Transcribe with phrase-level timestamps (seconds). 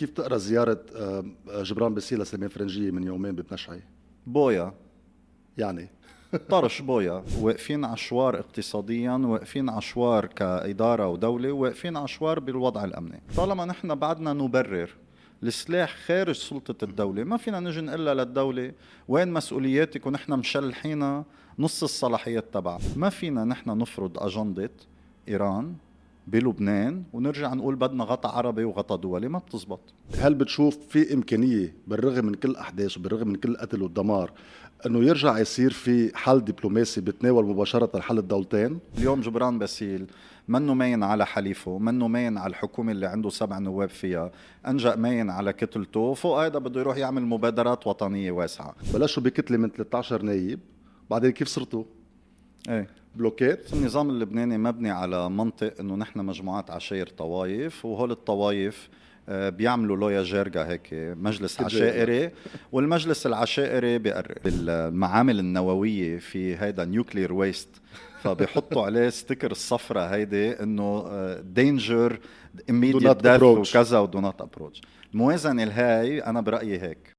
[0.00, 3.82] كيف تقرأ زيارة آه، جبران باسيل لسليمان فرنجية من يومين ببنشعي
[4.26, 4.74] بويا.
[5.58, 5.88] يعني.
[6.50, 7.24] طرش بويا.
[7.40, 13.22] واقفين عشوار اقتصاديا واقفين عشوار كإدارة ودولة واقفين عشوار بالوضع الأمني.
[13.36, 14.90] طالما نحن بعدنا نبرر
[15.42, 18.72] السلاح خارج سلطة الدولة ما فينا نجي نقول للدولة.
[19.08, 21.24] وين مسؤولياتك ونحن مشلحينا
[21.58, 22.80] نص الصلاحيات تبعها.
[22.96, 24.70] ما فينا نحن نفرض أجندة
[25.28, 25.74] إيران
[26.26, 29.80] بلبنان ونرجع نقول بدنا غطاء عربي وغطاء دولي ما بتزبط.
[30.18, 34.32] هل بتشوف في إمكانية بالرغم من كل الأحداث وبالرغم من كل القتل والدمار
[34.86, 40.06] إنه يرجع يصير في حل دبلوماسي بتناول مباشرة حل الدولتين؟ اليوم جبران باسيل
[40.48, 44.30] منه ماين على حليفه منه ماين على الحكومة اللي عنده سبع نواب فيها
[44.66, 48.74] أنجأ ماين على كتلته فوق هذا بده يروح يعمل مبادرات وطنية واسعة.
[48.94, 50.60] بلشوا بكتلة من 13 نايب
[51.10, 51.84] بعدين كيف صرتوا؟
[52.68, 52.99] إيه.
[53.14, 58.88] بلوكات النظام اللبناني مبني على منطق إنه نحن مجموعات عشاير طوايف وهول الطوايف
[59.28, 62.30] آه، بيعملوا لويا جيرجا هيك مجلس عشائري
[62.72, 67.68] والمجلس العشائري بيقرر المعامل النووية في هيدا nuclear waste
[68.22, 71.04] فبيحطوا عليه sticker الصفرة هيدي إنه
[71.40, 72.20] danger
[72.70, 74.80] immediate death وكذا و do not approach
[75.14, 77.16] الموازنة الهاي أنا برأيي هيك.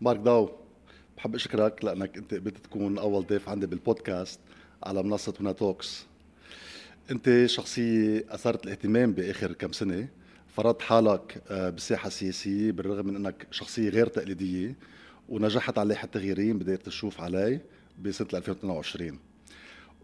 [0.00, 0.65] مارك داو.
[1.26, 4.40] بحب أشكرك لأنك أنت قبلت تكون أول ضيف عندي بالبودكاست
[4.82, 6.06] على منصة هنا توكس.
[7.10, 10.08] أنت شخصية أثرت الاهتمام بآخر كم سنة.
[10.48, 14.74] فرضت حالك آه، بالساحه السياسيه بالرغم من أنك شخصية غير تقليدية
[15.28, 17.60] ونجحت على لائحه التغييرين بدات تشوف علي
[18.02, 19.18] بسنة 2022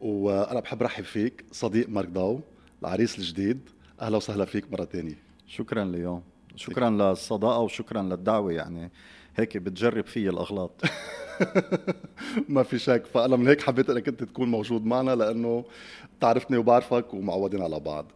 [0.01, 2.41] وأنا بحب رحب فيك صديق مارك داو
[2.83, 3.61] العريس الجديد.
[4.01, 6.23] أهلا وسهلا فيك مرة ثانية شكرا ليوم.
[6.57, 8.91] شكرا للصداقة وشكرا للدعوة يعني.
[9.37, 10.83] هيك بتجرب في الأغلاط.
[12.49, 13.07] ما في شك.
[13.07, 15.65] فأنا من هيك حبيت إنك أنت تكون موجود معنا لأنه
[16.21, 18.13] تعرفني وبعرفك ومعودين على بعض.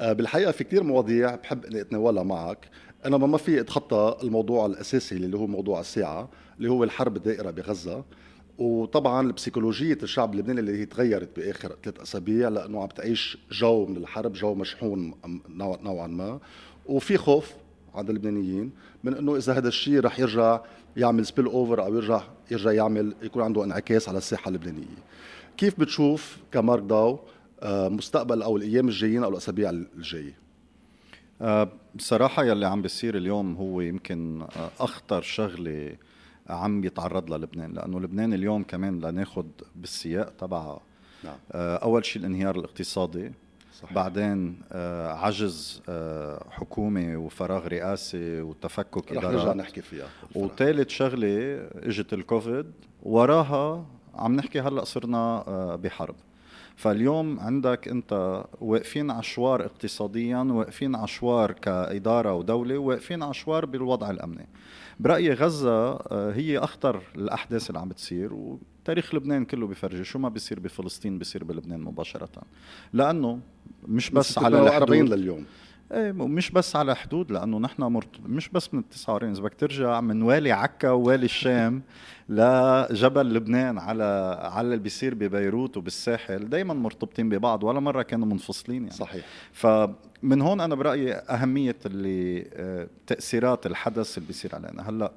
[0.00, 2.68] آه، بالحقيقة في كثير مواضيع بحب إني أتناولها معك.
[3.04, 8.04] أنا ما في أتخطى الموضوع الأساسي اللي هو موضوع الساعة اللي هو الحرب الدائرة بغزة.
[8.58, 13.96] وطبعا بسيكولوجية الشعب اللبناني اللي هي تغيرت بآخر ثلاث أسابيع لأنه عم تعيش جو من
[13.96, 15.14] الحرب جو مشحون
[15.82, 16.40] نوعا ما.
[16.86, 17.52] وفي خوف
[17.94, 18.70] عند اللبنانيين
[19.04, 20.60] من إنه إذا هذا الشيء رح يرجع
[20.96, 24.98] يعمل سبيل اوفر أو يرجع يرجع يعمل يكون عنده انعكاس على الساحه اللبنانية.
[25.56, 27.20] كيف بتشوف كمارك داو
[27.62, 30.38] آه، مستقبل أو الأيام الجايين أو الأسابيع الجاية؟
[31.40, 35.96] آه، بصراحة يلي عم بيصير اليوم هو يمكن آه، أخطر شغلة
[36.48, 40.80] عم يتعرض لها لبنان لأنه لبنان اليوم كمان لناخد بالسياق تبعها
[41.24, 41.36] نعم.
[41.54, 43.32] أول شيء الانهيار الاقتصادي
[43.82, 43.92] صحيح.
[43.92, 52.12] بعدين آه عجز آه حكومي وفراغ رئاسي وتفكك رح نرجع نحكي فيها وثالث شغلة إجت
[52.12, 52.72] الكوفيد
[53.02, 56.14] وراها عم نحكي هلأ صرنا آه بحرب.
[56.76, 64.48] فاليوم عندك أنت واقفين عشوار اقتصاديا واقفين عشوار كإدارة ودولة واقفين عشوار بالوضع الأمني.
[65.00, 68.56] برايي غزة هي أخطر الأحداث اللي عم بتصير
[68.88, 72.42] تاريخ لبنان كله بفرجي شو ما بيصير بفلسطين بيصير بلبنان مباشرة.
[72.92, 73.40] لأنه
[73.88, 74.96] مش بس على الحدود.
[74.96, 75.44] لليوم.
[75.92, 78.20] إيه مش بس على حدود لأنه نحن مرت...
[78.26, 81.82] مش بس من ال 49 إذا بدك ترجع من والي عكا ووالي الشام
[82.28, 88.82] لجبل لبنان على على اللي بيصير ببيروت وبالساحل دائما مرتبطين ببعض ولا مرة كانوا منفصلين
[88.82, 88.94] يعني.
[88.94, 89.24] صحيح.
[89.52, 94.90] فمن هون أنا برأيي أهمية اللي آه، تأثيرات الحدث اللي بيصير علينا.
[94.90, 95.12] هلأ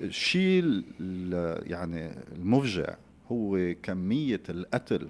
[0.00, 0.82] الشيء
[1.66, 2.94] يعني المفجع
[3.32, 5.08] هو كمية القتل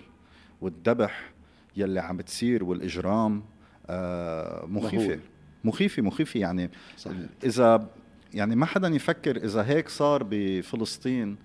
[0.61, 1.33] والذبح
[1.77, 3.43] يلي عم بتصير والإجرام
[3.87, 5.21] آه، مخيفة.
[5.65, 6.71] مخيفة مخيفة يعني.
[6.97, 7.17] صحيح.
[7.45, 7.89] إذا
[8.35, 11.37] يعني ما حدا يفكر إذا هيك صار بفلسطين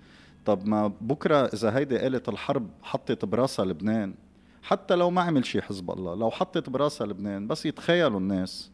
[0.46, 4.14] طب ما بكرة إذا هيدي آلة الحرب حطت براسها لبنان
[4.62, 8.70] حتى لو ما عمل شيء حزب الله لو حطت براسها لبنان بس يتخيلوا الناس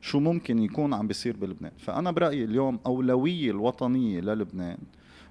[0.00, 1.72] شو ممكن يكون عم بيصير بلبنان.
[1.78, 4.78] فأنا برأيي اليوم أولوية الوطنية للبنان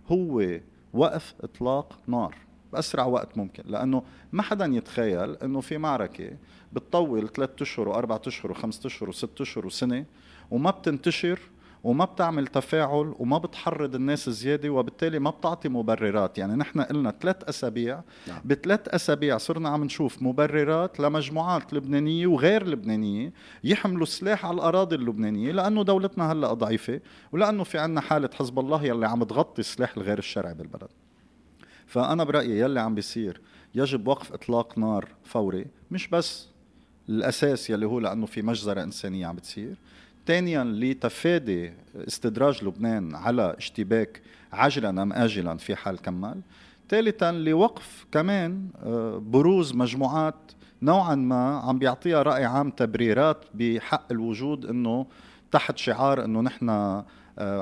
[0.08, 0.60] هو
[0.94, 2.36] وقف إطلاق نار
[2.74, 6.30] بأسرع وقت ممكن لأنه ما حدا يتخيل إنه في معركة
[6.74, 10.06] بتطول ثلاثة أشهر وأربعة أشهر وخمسة أشهر وست أشهر وسنة
[10.52, 11.40] وما بتنتشر
[11.84, 17.44] وما بتعمل تفاعل وما بتحرض الناس زيادة وبالتالي ما بتعطي مبررات يعني نحن قلنا ثلاث
[17.44, 18.42] أسابيع نعم.
[18.46, 23.34] بثلاث أسابيع صرنا عم نشوف مبررات لمجموعات لبنانية وغير لبنانية
[23.64, 27.00] يحملوا السلاح على الأراضي اللبنانية لأنه دولتنا هلا ضعيفة
[27.32, 30.90] ولأنه في عنا حالة حزب الله يلي عم تغطي السلاح الغير الشرعي بالبلد
[31.88, 33.42] فأنا برأيي يلي عم بيصير
[33.76, 36.48] يجب وقف إطلاق نار فوري مش بس
[37.10, 39.76] الأساس يلي هو لأنه في مجزرة إنسانية عم بتصير
[40.28, 44.22] ثانيا لتفادي استدراج لبنان على اشتباك
[44.54, 46.42] عاجلا أم اجلا في حال كمل
[46.90, 50.52] ثالثا لوقف كمان آه، بروز مجموعات
[50.82, 55.06] نوعا ما عم بيعطيها رأي عام تبريرات بحق الوجود إنه
[55.52, 57.04] تحت شعار إنه نحن آه،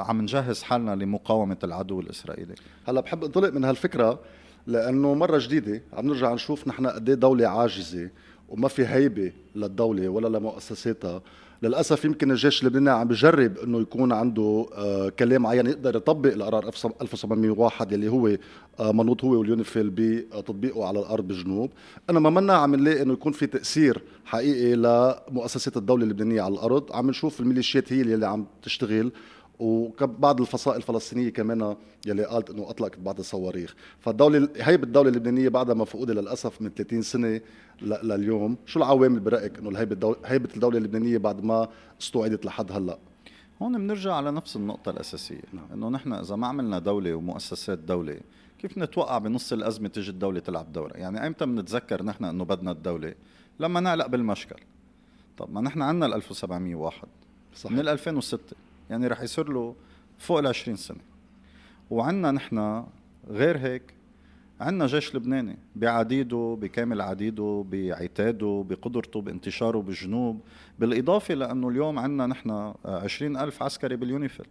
[0.02, 2.56] عم نجهز حالنا لمقاومة العدو الإسرائيلي.
[2.88, 4.20] هلا بحب انطلق من هالفكرة
[4.68, 8.10] لأنه مرة جديدة عم نرجع نشوف نحن قد إيه دولة عاجزة
[8.50, 11.22] وما في هيبة للدولة ولا لمؤسساتها
[11.64, 16.68] للأسف يمكن الجيش اللبناني عم بجرب إنه يكون عنده آه كلام معين يقدر يطبق القرار
[17.02, 18.28] 1701 اللي هو
[18.80, 21.72] آه منوط هو واليونيفيل بتطبيقه على الأرض بالجنوب
[22.10, 26.92] انما منا عم نلاقي إنه يكون في تأثير حقيقي لمؤسسات الدولة اللبنانية على الأرض.
[26.94, 29.12] عم نشوف الميليشيات هي اللي عم تشتغل.
[29.60, 31.76] وبعض الفصائل الفلسطينية كمان
[32.08, 33.76] يلي قالت إنه أطلقت بعض الصواريخ.
[34.00, 37.42] فالدولة هيبه الدولة اللبنانية بعدها مفقودة للأسف من 30 سنة
[37.82, 38.58] لليوم.
[38.66, 41.70] شو العوامل برأيك إنه الهيبة الدولة هيبة الدولة اللبنانية بعد ما
[42.02, 42.98] استوعدت لحد هلأ؟
[43.62, 45.42] هون بنرجع على نفس النقطة الأساسية.
[45.54, 45.66] نعم.
[45.74, 48.20] إنه نحن إذا ما عملنا دولة ومؤسسات دولة
[48.60, 53.14] كيف نتوقع بنص الأزمة تجي الدولة تلعب دورة يعني أيمتى بنتذكر نحن إنه بدنا الدولة؟
[53.60, 54.56] لما نعلق بالمشكل.
[55.38, 57.08] طب ما نحن عندنا ال 1701
[57.56, 57.72] صح.
[57.72, 58.56] من ال 2006
[58.90, 59.76] يعني رح يصير له
[60.18, 60.98] فوق ال 20 سنة.
[61.90, 62.86] وعندنا نحن
[63.30, 63.94] غير هيك
[64.62, 70.42] عندنا جيش لبناني بعديده بكامل عديده بعتاده بقدرته بانتشاره بالجنوب
[70.80, 74.46] بالإضافة لأنه اليوم عندنا نحن عشرين ألف عسكري باليونيفيل.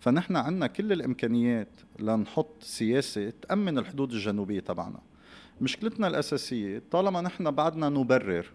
[0.00, 1.68] فنحن عندنا كل الإمكانيات
[1.98, 4.98] لنحط سياسة تأمن الحدود الجنوبية تبعنا.
[5.60, 8.46] مشكلتنا الأساسية طالما نحن بعدنا نبرر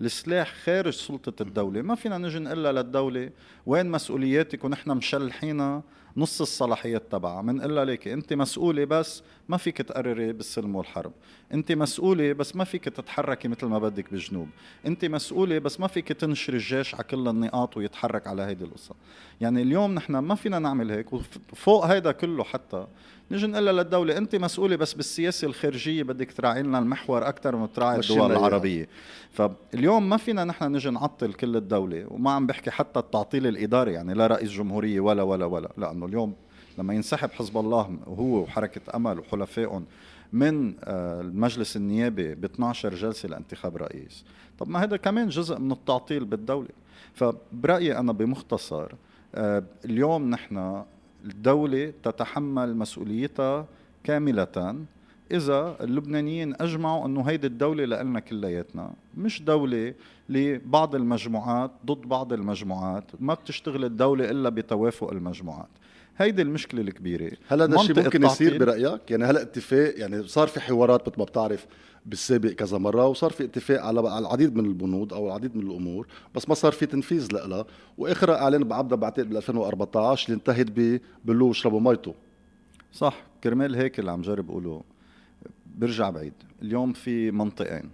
[0.00, 1.82] السلاح خارج سلطة الدولة.
[1.82, 3.30] ما فينا نجي نقول للدولة
[3.66, 5.82] وين مسؤولياتك ونحن مشلحينها
[6.16, 7.42] نص الصلاحيات تبعها.
[7.42, 11.12] بنقول لك انت مسؤولة بس ما فيك تقرري بالسلم والحرب.
[11.52, 14.48] انت مسؤولة بس ما فيك تتحركي مثل ما بدك بالجنوب
[14.86, 18.94] انت مسؤولة بس ما فيك تنشر الجيش على كل النقاط ويتحرك على هيدي القصة.
[19.40, 22.86] يعني اليوم نحن ما فينا نعمل هيك وفوق هيدا كله حتى
[23.30, 24.16] نجي نقول للدولة.
[24.16, 28.88] أنت مسؤولة بس بالسياسة الخارجية بدك تراعي لنا المحور أكثر من تراعي الدول العربية.
[29.32, 34.14] فاليوم ما فينا نحن نجي نعطل كل الدولة وما عم بحكي حتى التعطيل الإداري يعني
[34.14, 35.68] لا رئيس جمهورية ولا ولا ولا.
[35.76, 36.34] لأنه اليوم
[36.78, 39.84] لما ينسحب حزب الله وهو وحركة أمل وحلفائهم
[40.32, 44.24] من آه، المجلس النيابي ب 12 جلسة لانتخاب رئيس.
[44.58, 46.68] طب ما هذا كمان جزء من التعطيل بالدولة.
[47.14, 48.92] فبرأيي أنا بمختصر
[49.34, 50.82] آه، اليوم نحن
[51.24, 53.66] الدولة تتحمل مسؤوليتها
[54.04, 54.76] كاملة.
[55.30, 58.92] إذا اللبنانيين أجمعوا أنه هيدي الدولة لنا كلياتنا.
[59.16, 59.94] مش دولة
[60.28, 63.04] لبعض المجموعات ضد بعض المجموعات.
[63.20, 65.68] ما بتشتغل الدولة إلا بتوافق المجموعات.
[66.18, 67.30] هيدي المشكلة الكبيرة.
[67.48, 71.24] هل هذا الشيء ممكن يصير برأيك؟ يعني هلا اتفاق يعني صار في حوارات مثل ما
[71.24, 71.66] بتعرف
[72.06, 76.48] بالسابق كذا مرة وصار في اتفاق على العديد من البنود أو العديد من الأمور بس
[76.48, 77.64] ما صار في تنفيذ لها
[77.98, 80.66] وآخر إعلان بعبدها بعتقد بال 2014 اللي انتهت
[81.24, 82.14] ببلو اشربوا ميته.
[82.92, 84.82] صح كرمال هيك اللي عم جرب اقوله
[85.76, 86.32] برجع بعيد.
[86.62, 87.90] اليوم في منطقين.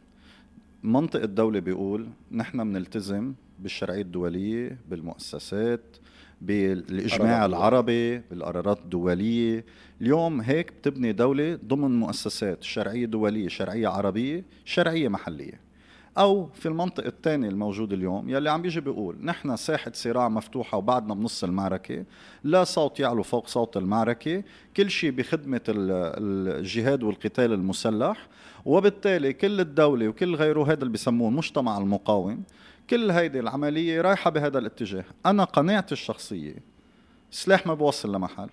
[0.82, 5.96] منطق الدولة بيقول نحن بنلتزم بالشرعية الدولية بالمؤسسات
[6.40, 9.64] بالإجماع العربي بالقرارات الدولية.
[10.00, 15.64] اليوم هيك بتبني دولة ضمن مؤسسات شرعية دولية شرعية عربية شرعية محلية.
[16.18, 21.14] أو في المنطق الثاني الموجود اليوم يلي عم بيجي بيقول نحن ساحة صراع مفتوحة وبعدنا
[21.14, 22.04] بنص المعركة
[22.44, 24.42] لا صوت يعلو فوق صوت المعركة
[24.76, 28.28] كل شيء بخدمة الجهاد والقتال المسلح
[28.64, 32.42] وبالتالي كل الدولة وكل غيره هذا اللي بسموه المجتمع المقاوم
[32.90, 35.04] كل هيدي العملية رايحة بهذا الاتجاه.
[35.26, 36.54] أنا قناعتي الشخصية
[37.32, 38.48] السلاح ما بوصل لمحل.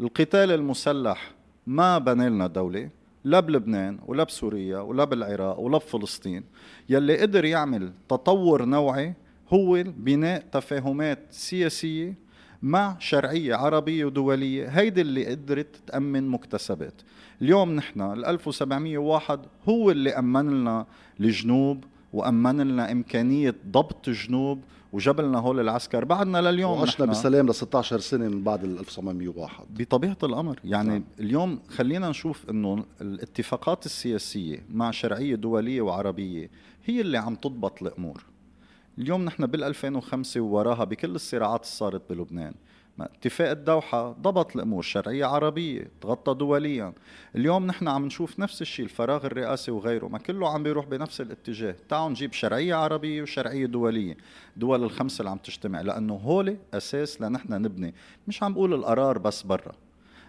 [0.00, 1.30] القتال المسلح
[1.66, 2.90] ما بنى لنا دولة
[3.24, 6.44] لا بلبنان ولا بسوريا ولا بالعراق ولا بفلسطين.
[6.88, 9.14] يلي قدر يعمل تطور نوعي
[9.52, 12.14] هو بناء تفاهمات سياسية
[12.62, 14.68] مع شرعية عربية ودولية.
[14.68, 17.02] هيدي اللي قدرت تأمن مكتسبات.
[17.42, 20.86] اليوم نحن ال 1701 هو اللي أمن لنا
[21.20, 24.60] الجنوب وأمن لنا إمكانية ضبط جنوب
[24.92, 26.04] وجبلنا هول العسكر.
[26.04, 30.60] بعدنا لليوم وعشنا بسلام ل 16 سنة من بعد ال 1901 بطبيعة الأمر.
[30.64, 31.04] يعني نعم.
[31.20, 36.50] اليوم خلينا نشوف إنه الاتفاقات السياسية مع شرعية دولية وعربية
[36.84, 38.24] هي اللي عم تضبط الأمور.
[38.98, 42.54] اليوم نحن بال 2005 ووراها بكل الصراعات اللي صارت بلبنان.
[43.04, 46.92] اتفاق الدوحة ضبط الأمور شرعية عربية تغطى دوليا.
[47.36, 50.06] اليوم نحن عم نشوف نفس الشيء الفراغ الرئاسي وغيره.
[50.06, 51.76] ما كله عم بيروح بنفس الاتجاه.
[51.88, 54.16] تعالوا نجيب شرعية عربية وشرعية دولية.
[54.56, 57.94] دول الخمسة اللي عم تجتمع لأنه هولي أساس لنحن نبني.
[58.28, 59.72] مش عم بقول القرار بس برا.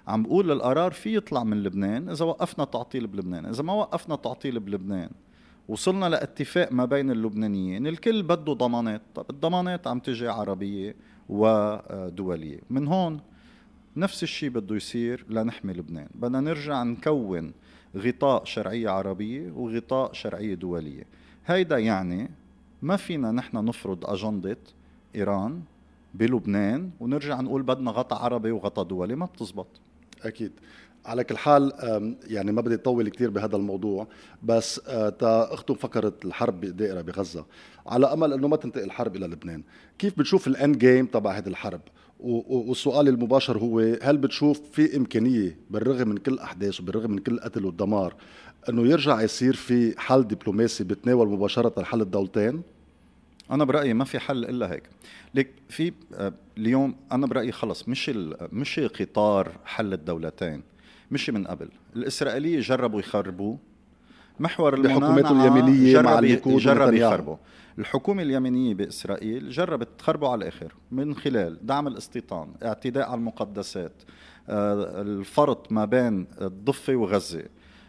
[0.08, 3.46] عم بقول القرار في يطلع من لبنان إذا وقفنا تعطيل بلبنان.
[3.46, 5.10] إذا ما وقفنا تعطيل بلبنان
[5.68, 9.02] وصلنا لاتفاق ما بين اللبنانيين الكل بده ضمانات.
[9.16, 10.96] طب الضمانات عم تجي عربية.
[11.30, 12.60] ودولية.
[12.70, 13.20] من هون
[13.98, 16.08] نفس الشيء بده يصير لنحمي لبنان.
[16.16, 17.52] بدنا نرجع نكون
[17.96, 21.04] غطاء شرعية عربية وغطاء شرعية دولية.
[21.46, 22.30] هيدا يعني
[22.82, 24.58] ما فينا نحن نفرض أجندة
[25.16, 25.62] إيران
[26.14, 29.16] بلبنان ونرجع نقول بدنا غطاء عربي وغطاء دولي.
[29.16, 29.68] ما بتزبط.
[30.24, 30.52] أكيد.
[31.08, 31.74] على كل حال
[32.28, 34.08] يعني ما بدي اطول كثير بهذا الموضوع
[34.44, 37.46] بس آه، تا اخته فكرت الحرب دائره بغزة.
[37.88, 39.64] على أمل إنه ما تنتقل الحرب إلى لبنان
[40.00, 41.82] كيف بتشوف الاند جيم تبع هذه الحرب؟
[42.20, 47.66] والسؤال المباشر هو هل بتشوف في إمكانية بالرغم من كل الاحداث وبالرغم من كل القتل
[47.66, 48.16] والدمار
[48.70, 52.62] إنه يرجع يصير في حل دبلوماسي بتناول مباشرة حل الدولتين؟
[53.52, 54.84] أنا برأيي ما في حل إلا هيك.
[55.34, 58.10] ليك في آه، اليوم أنا برأيي خلص مش
[58.52, 60.64] مش قطار حل الدولتين.
[61.12, 61.70] مش من قبل.
[61.96, 63.58] الإسرائيلية جربوا يخربوه
[64.40, 67.36] محور المنانعة اليمينية مع الليكود جرب يخربوا.
[67.80, 73.92] الحكومة اليمنية بإسرائيل جربت تخربه على الآخر من خلال دعم الاستيطان اعتداء على المقدسات
[74.50, 77.44] آه، الفرط ما بين الضفة وغزة.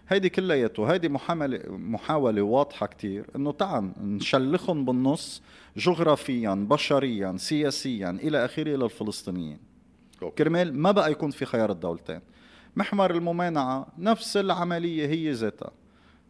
[0.08, 5.42] هيدي كلياته هيدي محاولة محاولة واضحة كتير إنه تعال نشلخهم بالنص
[5.76, 9.58] جغرافيا بشريا سياسيا إلى آخره للفلسطينيين
[10.38, 12.20] كرمال ما بقى يكون في خيار الدولتين.
[12.76, 15.70] محور الممانعة نفس العملية هي ذاتها.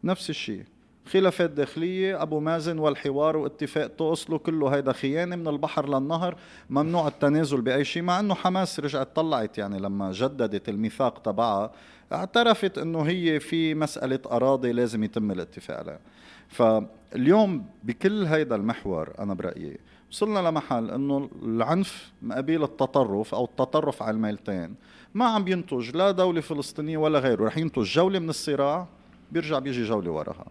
[0.05, 0.65] نفس الشيء.
[1.07, 6.37] خلافات داخلية أبو مازن والحوار واتفاق توصلوا كله هيدا خيانة من البحر للنهر
[6.71, 11.73] ممنوع التنازل بأي شيء مع أنه حماس رجعت طلعت يعني لما جددت الميثاق تبعها
[12.13, 16.01] اعترفت أنه هي في مسألة أراضي لازم يتم الاتفاق عليها.
[16.49, 19.79] فاليوم بكل هيدا المحور أنا برأيي
[20.11, 24.75] وصلنا لمحل إنه العنف مقابل التطرف أو التطرف على الميلتين
[25.15, 28.87] ما عم ينتج لا دولة فلسطينية ولا غيره رح ينتج جولة من الصراع
[29.33, 30.47] بيرجع بيجي جولة وراها.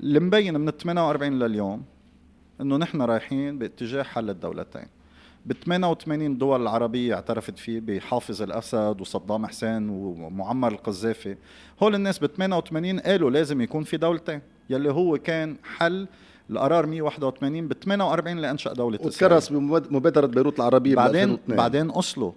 [0.00, 1.82] اللي مبين من ال 48 لليوم
[2.60, 4.86] إنه نحن رايحين باتجاه حل الدولتين.
[5.46, 11.36] ب 88 دول العربية اعترفت فيه بحافظ الأسد وصدام حسين ومعمر القذافي.
[11.82, 14.40] هول الناس ب 88 قالوا لازم يكون في دولتين
[14.70, 16.06] يلي هو كان حل
[16.50, 22.34] القرار 181 ب 48 لأنشأ دولة وتكرس بمبادرة بيروت العربية بعدين بعدين أوسلو.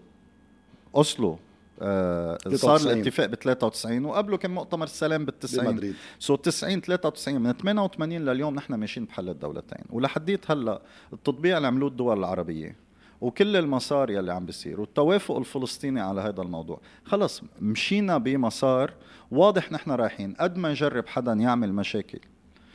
[0.95, 1.37] أوسلو.
[1.83, 7.51] آه صار الاتفاق ب 93 وقبله كان مؤتمر السلام بال 90 so 90 93 من
[7.51, 9.85] 88 لليوم نحن ماشيين بحل الدولتين.
[9.89, 10.81] ولحديت هلأ
[11.13, 12.75] التطبيع اللي عملوه الدول العربية
[13.21, 16.79] وكل المسار يلي عم بيصير والتوافق الفلسطيني على هذا الموضوع.
[17.05, 18.93] خلص مشينا بمسار
[19.31, 20.33] واضح نحن رايحين.
[20.39, 22.19] قد ما يجرب حدا يعمل مشاكل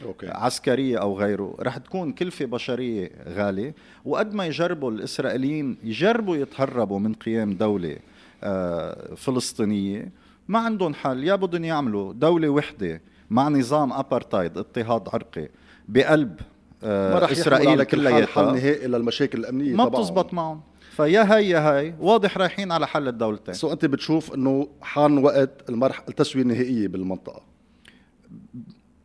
[0.04, 0.28] okay.
[0.28, 3.74] عسكرية أو غيره رح تكون كلفة بشرية غالية
[4.04, 7.96] وقد ما يجربوا الإسرائيليين يجربوا يتهربوا من قيام دولة
[8.42, 10.12] آه، فلسطينية
[10.48, 11.24] ما عندهم حل.
[11.24, 15.48] يا بدهم يعملوا دولة وحدة مع نظام أبرتايد اضطهاد عرقي
[15.88, 16.40] بقلب
[16.84, 17.32] آه، ما رح
[17.68, 18.26] على كلياتها.
[18.26, 20.60] حل نهائي للمشاكل الأمنية ما بتزبط معهم.
[20.96, 21.94] فيا هي يا هي.
[22.00, 23.54] واضح رايحين على حل الدولتين.
[23.54, 27.42] so أنت بتشوف إنه حان وقت المرحله التسوية النهائية بالمنطقة.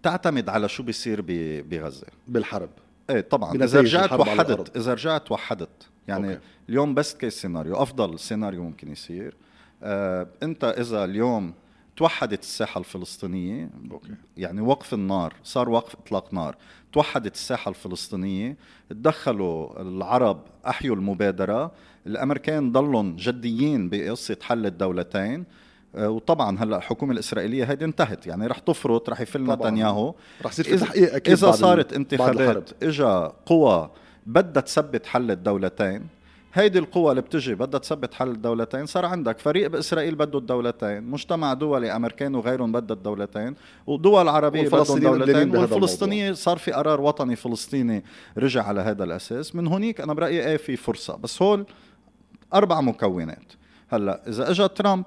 [0.04, 1.22] تعتمد على شو بيصير
[1.70, 2.08] بغزة.
[2.28, 2.70] بالحرب.
[3.10, 3.56] إيه طبعا.
[3.56, 5.88] إذا رجعت وحدت إذا رجعت وحدت.
[6.08, 6.42] يعني okay.
[6.70, 9.36] اليوم best case scenario أفضل سيناريو ممكن يصير.
[9.84, 11.54] آه أنت إذا اليوم
[11.96, 14.14] توحدت الساحة الفلسطينية okay.
[14.38, 16.56] يعني وقف النار صار وقف إطلاق نار
[16.94, 18.58] توحدت الساحة الفلسطينية
[18.90, 21.72] تدخلوا العرب أحيوا المبادرة
[22.08, 25.46] الأمريكان ضلوا جديين بقصة حل الدولتين.
[25.96, 30.16] آه، وطبعا هلأ الحكومة الإسرائيلية هيدي انتهت يعني رح تفرط رح يفل نتنياهو.
[30.46, 33.90] رح يصير في تحقيق أكيد إذا صارت انتخابات اجى قوى
[34.26, 36.08] بدها تثبت حل الدولتين.
[36.54, 38.86] هيدي القوى اللي بتجي بدها تثبت حل الدولتين.
[38.86, 43.56] صار عندك فريق بإسرائيل بده الدولتين مجتمع دولي امريكان وغيرهم بدها الدولتين
[43.88, 48.04] ودول عربية بدهم دولتين والفلسطينية صار في قرار وطني فلسطيني
[48.38, 49.56] رجع على هذا الأساس.
[49.56, 51.18] من هونيك أنا برأيي إيه في فرصة.
[51.18, 51.66] بس هول
[52.54, 53.54] أربع مكونات.
[53.90, 55.06] هلأ إذا اجى ترامب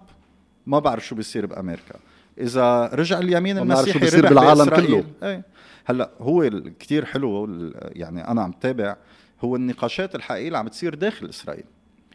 [0.66, 1.94] ما بعرف شو بيصير بأمريكا.
[2.38, 5.04] إذا رجع اليمين المسيحي شو بيصير بالعالم كله.
[5.22, 5.55] إيه.
[5.86, 6.50] هلا هو
[6.80, 7.48] كتير حلو
[7.92, 8.96] يعني أنا عم تابع
[9.40, 11.64] هو النقاشات الحقيقية اللي عم تصير داخل إسرائيل.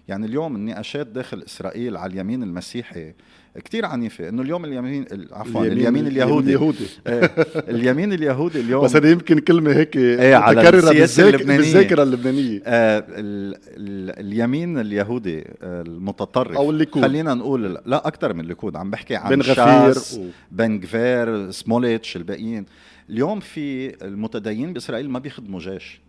[0.07, 3.13] يعني اليوم النقاشات داخل إسرائيل على اليمين المسيحي
[3.55, 4.29] كتير عنيفة.
[4.29, 6.47] إنه اليوم اليمين عفوا اليمين, اليمين اليهودي.
[6.47, 6.87] اليهودي.
[7.07, 7.31] إيه
[7.69, 10.37] اليمين اليهودي اليوم بس يمكن كلمة هيك إيه
[11.35, 11.57] اللبنانية.
[11.57, 12.61] بالذاكرة اللبنانية.
[12.65, 16.57] آه ال ال اليمين اليهودي آه، المتطرف.
[16.57, 17.03] أو الليكود.
[17.03, 22.65] خلينا نقول لا أكثر من الليكود عم بحكي عن بن غفير بن غفير سموليتش الباقيين.
[23.11, 26.01] اليوم في المتدينين بإسرائيل ما بيخدموا جيش.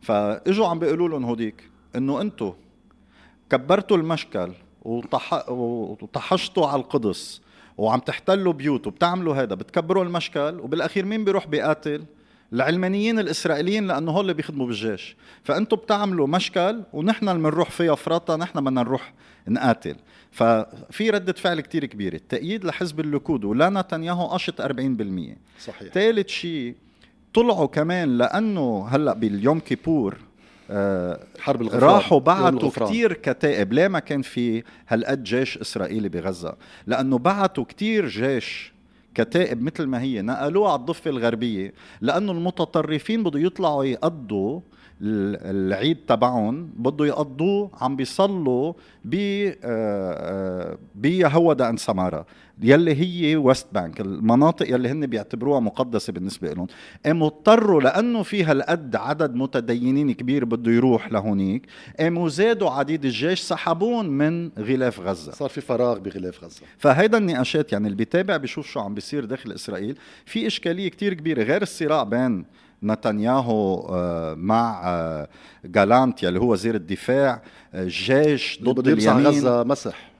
[0.00, 2.52] فإجوا عم بيقولوا لهم هوديك إنه أنتم
[3.50, 5.48] كبرتوا المشكل وطح...
[5.50, 7.40] وطحشتوا على القدس
[7.78, 12.04] وعم تحتلوا بيوت وبتعملوا هذا بتكبروا المشكل وبالأخير مين بيروح بيقاتل
[12.52, 15.16] العلمانيين الإسرائيليين لأنه هول اللي بيخدموا بالجيش.
[15.44, 19.12] فانتم بتعملوا مشكل ونحن اللي بنروح فيها فرطه نحن بدنا نروح
[19.48, 19.96] نقاتل.
[20.30, 22.16] ففي ردة فعل كتير كبيرة.
[22.16, 25.92] التأييد لحزب الليكود ولا نتنياهو قشط 40% صحيح.
[25.92, 26.74] ثالث شيء
[27.34, 30.16] طلعوا كمان لأنه هلأ باليوم كيبور
[30.70, 32.70] آه حرب الغفران راحوا بعتوا.
[32.70, 33.72] كتير كتائب.
[33.72, 38.72] ليه ما كان في هالقد جيش إسرائيلي بغزة؟ لأنه بعتوا كتير جيش
[39.14, 44.60] كتائب مثل ما هي نقلوها على الضفة الغربية لأنه المتطرفين بده يطلعوا يقضوا
[45.02, 48.72] العيد تبعهم بده يقضوه عم بيصلوا
[49.04, 52.24] ب آه، آه، بيهودا ان سمارا.
[52.62, 56.66] يلي هي ويست بانك المناطق يلي هن بيعتبروها مقدسة بالنسبة لهم
[57.06, 61.66] قاموا اضطروا لأنه في هالقد عدد متدينين كبير بده يروح لهونيك
[62.00, 65.32] قاموا زادوا عديد الجيش سحبون من غلاف غزة.
[65.32, 66.62] صار في فراغ بغلاف غزة.
[66.78, 71.42] فهيدا النقاشات يعني اللي بيتابع بيشوف شو عم بيصير داخل إسرائيل في إشكالية كتير كبيرة
[71.42, 72.44] غير الصراع بين
[72.82, 74.82] نتنياهو آه، مع
[75.64, 77.42] جالانت يلي هو وزير الدفاع
[77.74, 77.88] آه،
[78.60, 79.26] اللي ضد اليمين.
[79.26, 80.10] غزة مسح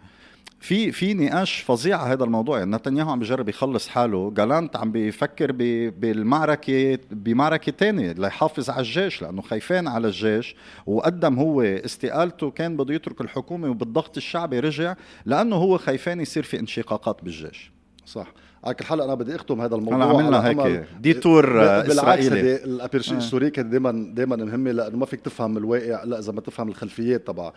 [0.60, 2.58] في في نقاش فظيع هذا الموضوع.
[2.58, 8.80] يعني نتنياهو عم بيجرب يخلص حاله جالانت عم بيفكر ب- بالمعركة بمعركة تانية ليحافظ على
[8.80, 10.56] الجيش لأنه خايفين على الجيش.
[10.86, 14.94] وقدم هو استقالته كان بده يترك الحكومة وبالضغط الشعبي رجع
[15.26, 17.72] لأنه هو خايفين يصير في انشقاقات بالجيش.
[18.06, 18.26] صح.
[18.64, 23.18] على كل حال أنا بدي أختم هذا الموضوع عملنا هيك detour هيدي الابيرشي آه.
[23.18, 26.68] ال history كانت دائما دائما مهمة لأنه ما فيك تفهم الواقع لا إذا ما تفهم
[26.68, 27.52] الخلفيات تبع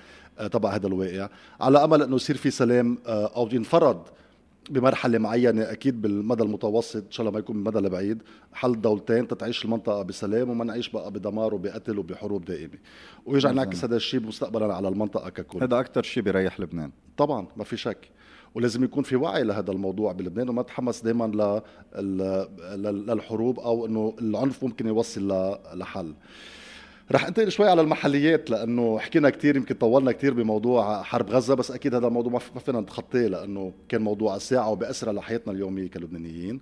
[0.51, 1.29] تبع هذا الواقع.
[1.61, 4.07] على أمل إنه يصير في سلام آه، أو ينفرض
[4.69, 8.23] بمرحلة معينة أكيد بالمدى المتوسط إن شاء الله ما يكون بالمدى البعيد.
[8.53, 12.77] حل دولتين تتعيش المنطقة بسلام وما نعيش بقى بدمار وبقتل وبحروب دائمة.
[13.25, 13.51] ويرجع.
[13.51, 15.63] نعكس هذا الشيء مستقبلا على المنطقة ككل.
[15.63, 16.91] هذا أكثر شيء بيريح لبنان.
[17.17, 18.09] طبعا ما في شك.
[18.55, 21.61] ولازم يكون في وعي لهذا الموضوع بلبنان وما تحمس دائما
[22.81, 25.55] للحروب أو إنه العنف ممكن يوصل.
[25.73, 26.13] لحل
[27.11, 31.71] رح انتقل شوي على المحليات لأنه حكينا كثير يمكن طولنا كثير بموضوع حرب غزة بس
[31.71, 36.59] أكيد هذا الموضوع ما فينا نتخطيه لأنه كان موضوع الساعة وبأسرة لحياتنا اليومية كلبنانيين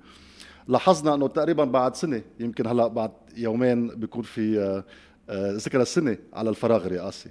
[0.68, 4.84] لاحظنا إنه تقريبا بعد سنة يمكن هلأ بعد يومين بيكون في آه،
[5.30, 7.30] آه، ذكرى السنة على الفراغ الرئاسي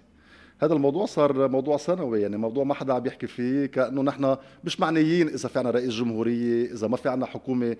[0.63, 4.81] هذا الموضوع صار موضوع سنوي يعني موضوع ما حدا عم يحكي فيه كأنه نحن مش
[4.81, 7.77] معنيين إذا في عنا رئيس جمهورية إذا ما في عنا حكومة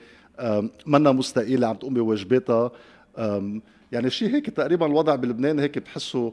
[0.87, 2.71] منا مستقيله عم تقوم بواجباتها.
[3.93, 6.33] يعني شيء هيك تقريبا الوضع بلبنان هيك بتحسه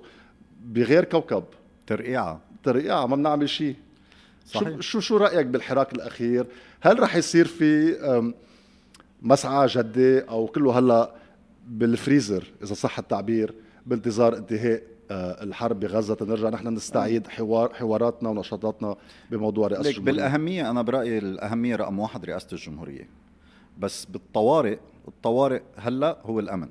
[0.66, 1.44] بغير كوكب.
[1.88, 2.42] ترقيعة.
[2.64, 3.76] ترقيعة ما بنعمل شيء
[4.46, 4.80] صحيح.
[4.80, 6.46] شو شو رأيك بالحراك الأخير؟
[6.82, 8.34] هل رح يصير في
[9.22, 11.16] مسعى جدي أو كله هلأ
[11.68, 13.54] بالفريزر إذا صح التعبير
[13.86, 16.50] بانتظار انتهاء الحرب بغزة تنرجع.
[16.50, 18.96] نحن نستعيد حوار حواراتنا ونشاطاتنا
[19.32, 20.12] بموضوع رئاسة الجمهورية.
[20.14, 23.10] بالأهمية أنا برأيي الأهمية رقم واحد رئاسة الجمهورية.
[23.80, 26.70] بس بالطوارئ الطوارئ هلأ هو الأمن.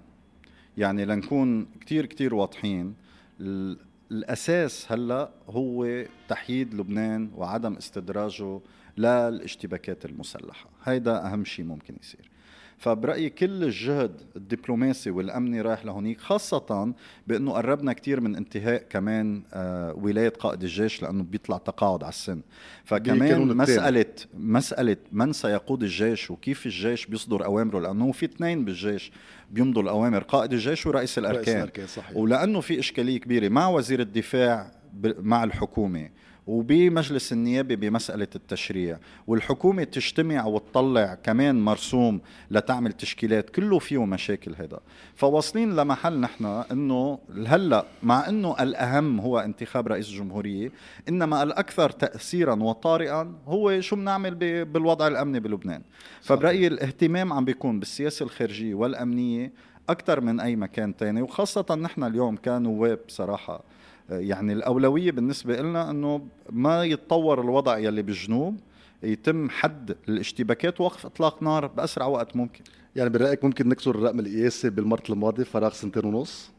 [0.76, 2.94] يعني لنكون كتير كتير واضحين
[3.40, 3.78] ال-
[4.10, 8.60] الأساس هلأ هو تحييد لبنان وعدم استدراجه
[8.98, 10.66] للاشتباكات المسلحة.
[10.84, 12.30] هيدا أهم شيء ممكن يصير.
[12.78, 16.94] فبرأيي كل الجهد الدبلوماسي والأمني رايح لهونيك خاصة
[17.26, 22.40] بأنه قربنا كتير من انتهاء كمان آه ولاية قائد الجيش لأنه بيطلع تقاعد على السن.
[22.84, 23.56] فكمان.
[23.56, 29.12] مسألة مسألة من سيقود الجيش وكيف الجيش بيصدر أوامره لأنه في اثنين بالجيش
[29.50, 31.56] بيمضوا الأوامر قائد الجيش ورئيس رئيس الأركان.
[31.56, 32.16] الأركان صحيح.
[32.16, 34.70] ولأنه في إشكالية كبيرة مع وزير الدفاع
[35.04, 36.08] مع الحكومة.
[36.46, 38.98] وبمجلس النيابه بمسألة التشريع.
[39.26, 43.50] والحكومة تجتمع وتطلع كمان مرسوم لتعمل تشكيلات.
[43.50, 44.80] كله فيه مشاكل هذا
[45.14, 50.72] فواصلين لمحل نحن إنه هلأ مع إنه الأهم هو انتخاب رئيس الجمهوريه
[51.08, 55.82] إنما الأكثر تاثيرا وطارئا هو شو بنعمل بالوضع الأمني بلبنان.
[56.22, 59.52] فبرأيي الاهتمام عم بيكون بالسياسة الخارجية والأمنية
[59.88, 61.22] أكثر من أي مكان تاني.
[61.22, 63.75] وخاصة نحن اليوم كنواب بصراحه آه،
[64.10, 68.60] يعني الأولوية بالنسبة لنا إنه ما يتطور الوضع يلي بالجنوب
[69.02, 72.64] يتم حد الاشتباكات ووقف إطلاق نار بأسرع وقت ممكن.
[72.96, 76.50] يعني برأيك ممكن نكسر الرقم القياسي بالمرة الماضي فراغ سنتين ونص؟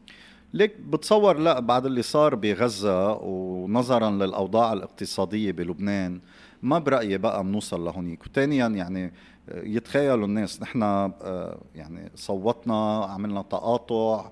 [0.54, 6.20] ليك بتصور لا بعد اللي صار بغزة ونظرا للأوضاع الاقتصادية بلبنان
[6.62, 8.26] ما برأيي بقى بنوصل لهونيك.
[8.26, 9.12] وثانيا يعني
[9.48, 14.30] آه، يتخيلوا الناس نحن آه، يعني صوتنا عملنا تقاطع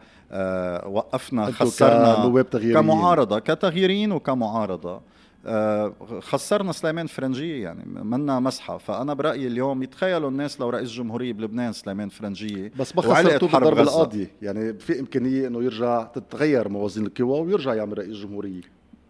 [0.87, 2.45] وقفنا أنتوا خسرنا.
[2.75, 5.01] كمعارضة كتغييرين وكمعارضة.
[5.49, 8.79] آه، خسرنا سليمان فرنجية يعني منا مسحة.
[8.79, 13.79] فأنا برأيي اليوم يتخيلوا الناس لو رئيس جمهورية بلبنان سليمان فرنجية بس ما حرب بضرب.
[13.79, 18.61] القاضي يعني في إمكانية إنه يرجع تتغير موازين القوى ويرجع يعمل رئيس جمهورية.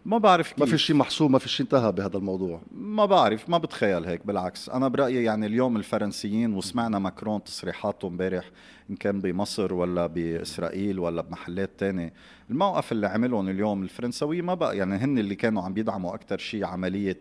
[0.05, 2.61] ما بعرف كيف ما في شيء محسوم ما في شيء انتهى بهذا الموضوع.
[2.73, 4.69] ما بعرف ما بتخيل هيك بالعكس.
[4.69, 8.51] أنا برأيي يعني اليوم الفرنسيين وسمعنا ماكرون تصريحاته امبارح
[8.91, 12.13] إن كان بمصر ولا بإسرائيل ولا بمحلات تانية
[12.51, 16.65] الموقف اللي عملهم اليوم الفرنسوي ما بقى يعني هن اللي كانوا عم بيدعموا أكثر شيء
[16.65, 17.21] عملية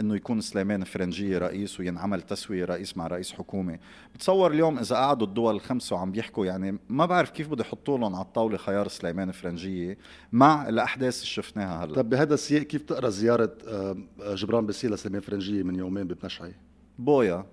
[0.00, 3.78] إنه يكون سليمان فرنجيه رئيس وينعمل تسوية رئيس مع رئيس حكومه
[4.14, 8.14] بتصور اليوم إذا قعدوا الدول الخمسه وعم بيحكوا يعني ما بعرف كيف بده يحطوا لهم
[8.14, 9.98] على الطاولة خيار سليمان فرنجيه
[10.32, 11.94] مع الأحداث اللي شفناها هلا.
[11.94, 16.54] طب بهذا السياق كيف تقرأ زيارة آه، جبران باسيل لسليمان فرنجيه من يومين ببنشعي
[16.98, 17.46] بويا.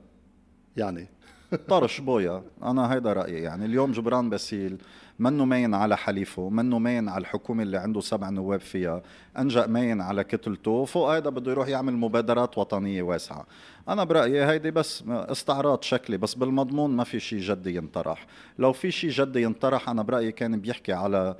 [0.77, 1.07] يعني؟
[1.55, 2.43] طرش بويا.
[2.63, 3.65] أنا هيدا رأيي يعني.
[3.65, 4.77] اليوم جبران باسيل
[5.19, 9.01] منه ماين على حليفه؟ منه ماين على الحكومة اللي عنده سبع نواب فيها؟
[9.37, 13.45] أنجأ ماين على كتلته وفوق هيدا بده يروح يعمل مبادرات وطنية واسعة.
[13.89, 18.25] أنا برأيي هيدي بس استعراض شكلي بس بالمضمون ما في شيء جدي ينطرح.
[18.59, 21.35] لو في شيء جدي ينطرح أنا برأيي كان بيحكي على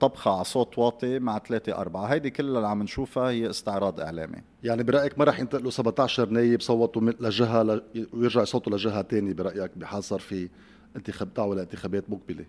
[0.00, 2.06] طبخة على صوت واطي مع ثلاثة أربعة.
[2.06, 4.38] هيدي كلها اللي عم نشوفها هي استعراض إعلامي.
[4.62, 7.82] يعني برأيك ما رح ينتقلوا 17 نايب صوتوا لجهة ل...
[8.12, 10.48] ويرجع صوته لجهة تانية برأيك بحال صار في
[10.96, 12.44] انتخاب دعوة لانتخابات مقبلة؟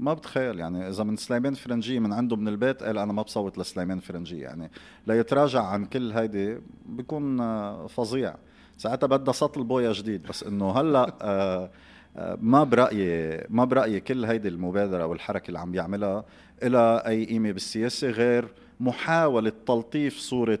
[0.00, 0.58] ما بتخيل.
[0.58, 4.40] يعني إذا من سليمان فرنجي من عنده من البيت قال أنا ما بصوت لسليمان فرنجي.
[4.40, 4.70] يعني
[5.06, 8.34] ليتراجع عن كل هيدي بيكون آه، فظيع.
[8.78, 10.22] ساعتها بدها سطل بويا جديد.
[10.22, 11.70] بس إنه هلأ آه،
[12.40, 16.24] ما برأيي ما برأيي كل هيدي المبادرة والحركة اللي عم بيعملها
[16.62, 18.48] إلى أي قيمة بالسياسة غير
[18.80, 20.58] محاولة تلطيف صورة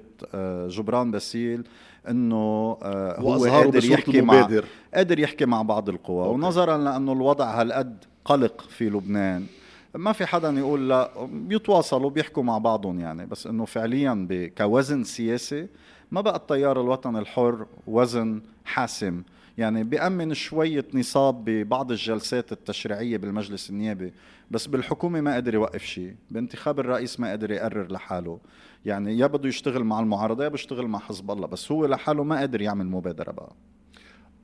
[0.68, 1.64] جبران باسيل
[2.08, 2.36] إنه
[2.84, 4.48] هو قادر يحكي مع
[4.94, 6.24] قادر يحكي مع بعض القوى.
[6.24, 6.34] أوكي.
[6.34, 9.46] ونظرا لأنه الوضع هالقد قلق في لبنان.
[9.94, 13.26] ما في حدا يقول لا بيتواصلوا بيحكوا مع بعضهم يعني.
[13.26, 15.66] بس إنه فعليا كوزن سياسي
[16.10, 19.22] ما بقى التيار الوطني الحر وزن حاسم.
[19.58, 24.12] يعني بيأمن شوية نصاب ببعض الجلسات التشريعية بالمجلس النيابي
[24.50, 28.40] بس بالحكومة ما قدر يوقف شيء بانتخاب الرئيس ما قدر يقرر لحاله.
[28.84, 32.40] يعني يا بده يشتغل مع المعارضة يا بيشتغل مع حزب الله بس هو لحاله ما
[32.40, 33.52] قدر يعمل مبادرة بقى.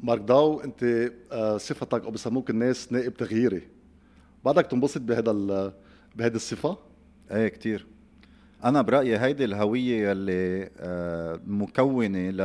[0.01, 3.63] مارك داو انت آه، صفتك أو بسموك الناس نائب تغييري.
[4.45, 5.33] بعدك تنبسط بهذا
[6.17, 6.77] بهذه الصفة؟
[7.31, 7.87] إيه كثير
[8.65, 12.41] أنا برأيي هيدي الهوية اللي آه، مكونة ل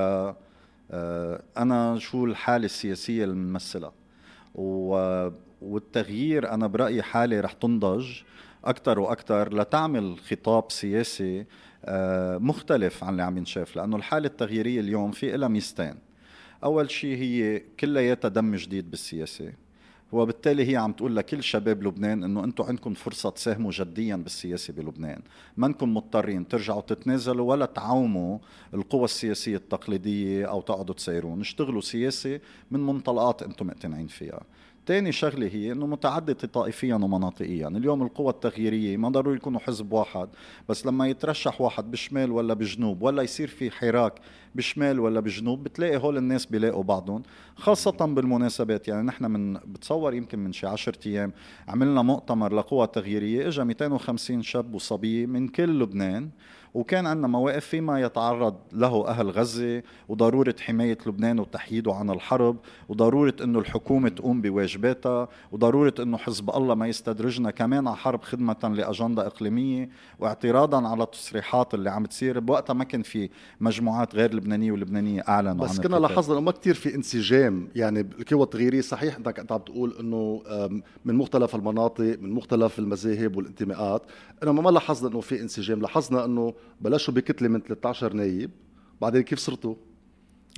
[1.58, 3.94] أنا شو الحالة السياسية اللي بنمثلها
[5.62, 8.22] والتغيير أنا برأيي حالة رح تنضج
[8.66, 11.46] أكثر وأكثر لتعمل خطاب سياسي
[12.40, 15.96] مختلف عن اللي عم ينشاف لأنه الحالة التغييرية اليوم في لها ميزتين.
[16.64, 19.54] أول شيء هي كلياتها دم جديد بالسياسة.
[20.12, 25.22] وبالتالي هي عم تقول لكل شباب لبنان إنه أنتم عندكم فرصة تساهموا جديا بالسياسة بلبنان،
[25.58, 28.38] ما انكم مضطرين ترجعوا تتنازلوا ولا تعاوموا
[28.74, 32.40] القوى السياسية التقليدية أو تقعدوا تسيرون، اشتغلوا سياسة
[32.72, 34.42] من منطلقات أنتم مقتنعين فيها.
[34.88, 40.30] ثاني شغلة هي إنه متعددة طائفيا ومناطقيا، اليوم القوى التغييرية ما ضروري يكونوا حزب واحد،
[40.70, 44.14] بس لما يترشح واحد بشمال ولا بجنوب ولا يصير في حراك
[44.56, 47.24] بشمال ولا بجنوب بتلاقي هول الناس بيلاقوا بعضهم
[47.56, 48.88] خاصة بالمناسبات.
[48.88, 51.34] يعني نحن من بتصور يمكن من شي 10 أيام
[51.68, 56.30] عملنا مؤتمر لقوى تغييرية اجى 250 شاب وصبية من كل لبنان
[56.74, 62.58] وكان عندنا مواقف فيما يتعرض له أهل غزة وضرورة حماية لبنان وتحييده عن الحرب
[62.90, 68.56] وضرورة أنه الحكومة تقوم بواجباتها وضرورة أنه حزب الله ما يستدرجنا كمان على حرب خدمة
[68.64, 73.30] لأجندة إقليمية واعتراضا على التصريحات اللي عم تصير بوقتها ما كان في
[73.60, 78.44] مجموعات غير لبنانية ولبنانية أعلنوا بس كنا لاحظنا أنه ما كثير في انسجام يعني القوى
[78.44, 80.42] التغييرية صحيح أنت عم تقول أنه
[81.06, 84.02] من مختلف المناطق من مختلف المذاهب والانتماءات
[84.44, 88.52] إنما ما لاحظنا إنه في انسجام لاحظنا إنه بلشوا بكتلة من 13 نايب
[89.02, 89.76] بعدين كيف صرتوا؟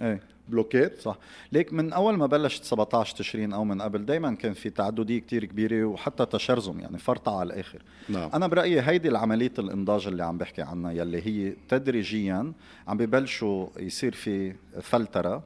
[0.02, 0.32] إيه.
[0.50, 1.18] بلوكات صح.
[1.52, 5.46] ليك من أول ما بلشت 17 تشرين أو من قبل دائما كان في تعددية كتير
[5.46, 7.82] كبيرة وحتى تشرذم يعني فرطة على الآخر.
[8.10, 8.30] نعم.
[8.34, 12.54] أنا برأيي هيدي العملية الإنضاج اللي عم بحكي عنها يلي هي تدريجيا
[12.88, 15.44] عم ببلشوا يصير في فلترة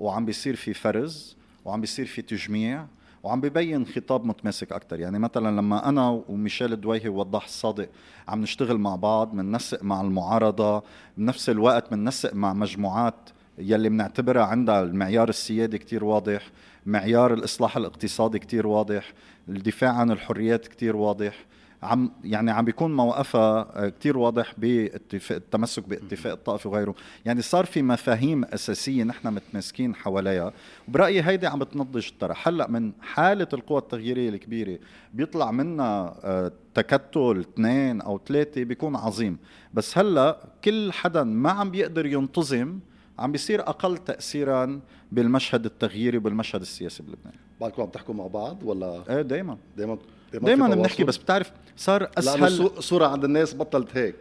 [0.00, 2.86] وعم بيصير في فرز وعم بيصير في تجميع
[3.22, 7.88] وعم ببين خطاب متماسك أكثر يعني مثلا لما أنا وميشيل دويهي ووضح الصادق
[8.28, 10.82] عم نشتغل مع بعض بننسق مع المعارضة
[11.16, 16.50] بنفس الوقت بننسق مع مجموعات يلي بنعتبرها عندها المعيار السيادي كتير واضح
[16.86, 19.12] معيار الإصلاح الاقتصادي كتير واضح
[19.48, 21.34] الدفاع عن الحريات كتير واضح.
[21.82, 26.94] عم يعني عم بيكون موقفها آه، كتير واضح باتفاق التمسك باتفاق الطائفي وغيره.
[27.24, 30.52] يعني صار في مفاهيم أساسية نحن متماسكين حواليها.
[30.88, 34.78] وبرايي هيدي عم بتنضج الطرح هلأ من حالة القوى التغييرية الكبيرة
[35.14, 39.38] بيطلع منها آه، تكتل اثنين أو ثلاثة بيكون عظيم.
[39.74, 42.78] بس هلأ كل حدا ما عم بيقدر ينتظم
[43.18, 44.80] عم بيصير أقل تاثيرا
[45.12, 47.34] بالمشهد التغييري وبالمشهد السياسي بلبنان.
[47.60, 49.98] بعدكم عم تحكوا مع بعض ولا؟ إيه دائما دائما
[50.32, 54.14] دائما بنحكي بس بتعرف صار اسهل الصورة عند الناس بطلت هيك.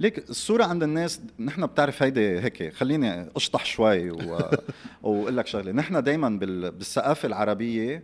[0.00, 4.16] ليك الصورة عند الناس نحن بتعرف هيدي هيك خليني أشطح شوي و...
[5.02, 6.70] وأقول لك شغلة، نحن دائما بال...
[6.70, 8.02] بالثقافة العربية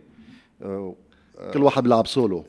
[1.53, 2.45] كل واحد بيلعب سولو.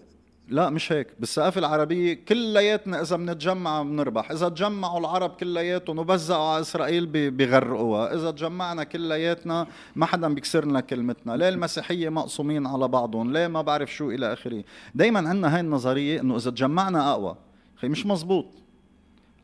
[0.51, 1.09] لا مش هيك.
[1.21, 4.31] بالثقافة العربية كلياتنا إذا بنتجمع بنربح.
[4.31, 8.15] إذا تجمعوا العرب كلياتهم وبزقوا على إسرائيل بيغرقوها.
[8.15, 11.37] إذا تجمعنا كلياتنا ما حدا بيكسر لنا كلمتنا.
[11.37, 16.21] ليه المسيحية مقسومين على بعضهم؟ ليه ما بعرف شو إلى آخره؟ دايما عندنا هاي النظرية
[16.21, 17.37] إنه إذا تجمعنا أقوى.
[17.77, 18.47] خي مش مزبوط.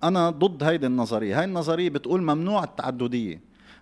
[0.05, 1.39] أنا ضد هيدي النظرية.
[1.39, 3.41] هاي النظرية بتقول ممنوع التعددية.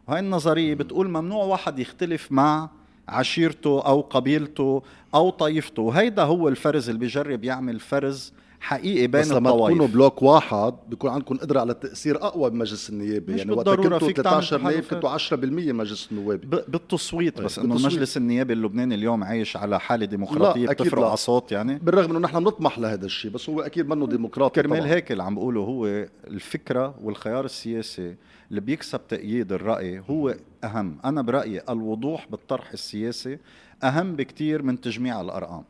[0.08, 2.70] وهي النظرية بتقول ممنوع واحد يختلف مع
[3.08, 4.82] عشيرته أو قبيلته
[5.14, 8.32] أو طائفته وهيدا هو الفرز اللي بيجرب يعمل فرز
[8.62, 9.75] حقيقي بين بس لما الطوائف.
[9.75, 14.62] تكونوا بلوك واحد بيكون عندكم قدرة على التأثير أقوى بمجلس النيابي يعني وقت كنتوا 13
[14.62, 15.35] نائب كنتوا 10%
[15.72, 16.40] مجلس النواب.
[16.68, 21.79] بالتصويت بس إنه المجلس النيابي اللبناني اليوم عايش على حالة ديمقراطية بتفرق على صوت يعني.
[21.79, 25.35] بالرغم إنه نحن بنطمح لهذا الشيء بس هو أكيد منه ديمقراطي كرمال هيك اللي عم
[25.35, 25.87] بقوله هو
[26.27, 28.14] الفكرة والخيار السياسي
[28.51, 30.98] اللي بيكسب تأييد الرأي هو أهم.
[31.05, 33.38] أنا برأيي الوضوح بالطرح السياسي
[33.85, 35.64] أهم بكتير من تجميع الأرقام.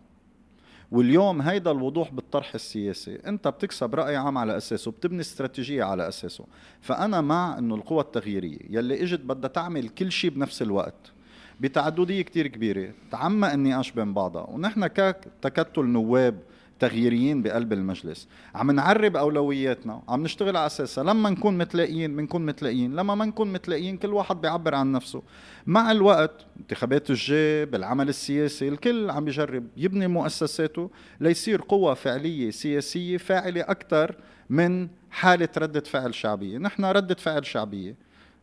[0.92, 3.18] واليوم هيدا الوضوح بالطرح السياسي.
[3.26, 6.44] انت بتكسب رأي عام على أساسه بتبني استراتيجية على أساسه.
[6.80, 11.12] فأنا مع إنه القوى التغييرية يلي إجت بدها تعمل كل شيء بنفس الوقت
[11.60, 12.92] بتعددية كتير كبيرة.
[13.10, 14.50] تعمق النقاش بين بعضها.
[14.50, 16.38] ونحن كتكتل نواب
[16.82, 18.28] تغييريين بقلب المجلس.
[18.54, 21.04] عم نعرب أولوياتنا عم نشتغل على أساسها.
[21.04, 22.96] لما نكون متلاقيين بنكون متلاقيين.
[22.96, 25.22] لما ما نكون متلاقيين كل واحد بيعبر عن نفسه.
[25.66, 30.90] مع الوقت انتخابات الجاي بالعمل السياسي الكل عم بيجرب يبني مؤسساته
[31.20, 34.16] ليصير قوة فعلية سياسية فاعلة أكثر
[34.50, 36.58] من حالة ردة فعل شعبية.
[36.58, 37.96] نحن ردة فعل شعبية.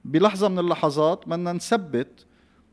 [0.06, 2.26] بلحظة من اللحظات بدنا نثبت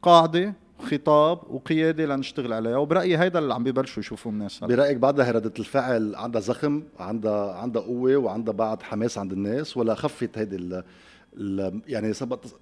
[0.02, 2.76] قاعدة خطاب وقيادة لنشتغل عليها.
[2.76, 7.82] وبرأيي هيدا اللي عم ببلشوا يشوفوه الناس برأيك بعدها ردة الفعل عندها زخم عندها عندها
[7.82, 10.82] قوة وعندها بعد حماس عند الناس ولا خفت هيدي
[11.88, 12.12] يعني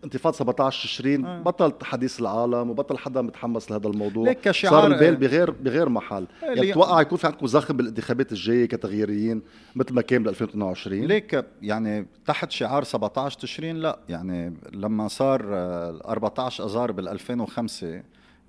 [0.04, 1.42] انتفاضة 17 تشرين آه.
[1.42, 4.24] بطل حديث العالم وبطل حدا متحمس لهذا الموضوع.
[4.24, 6.26] ليك كشعار صار البال بغير بغير محل.
[6.42, 9.42] يعني بتوقع يكون في عندكم زخم بالانتخابات الجاية كتغييريين
[9.76, 13.98] مثل ما كان بال 2022 ليك يعني تحت شعار 17 تشرين لا.
[14.08, 18.02] يعني لما صار 14 اذار بال 2005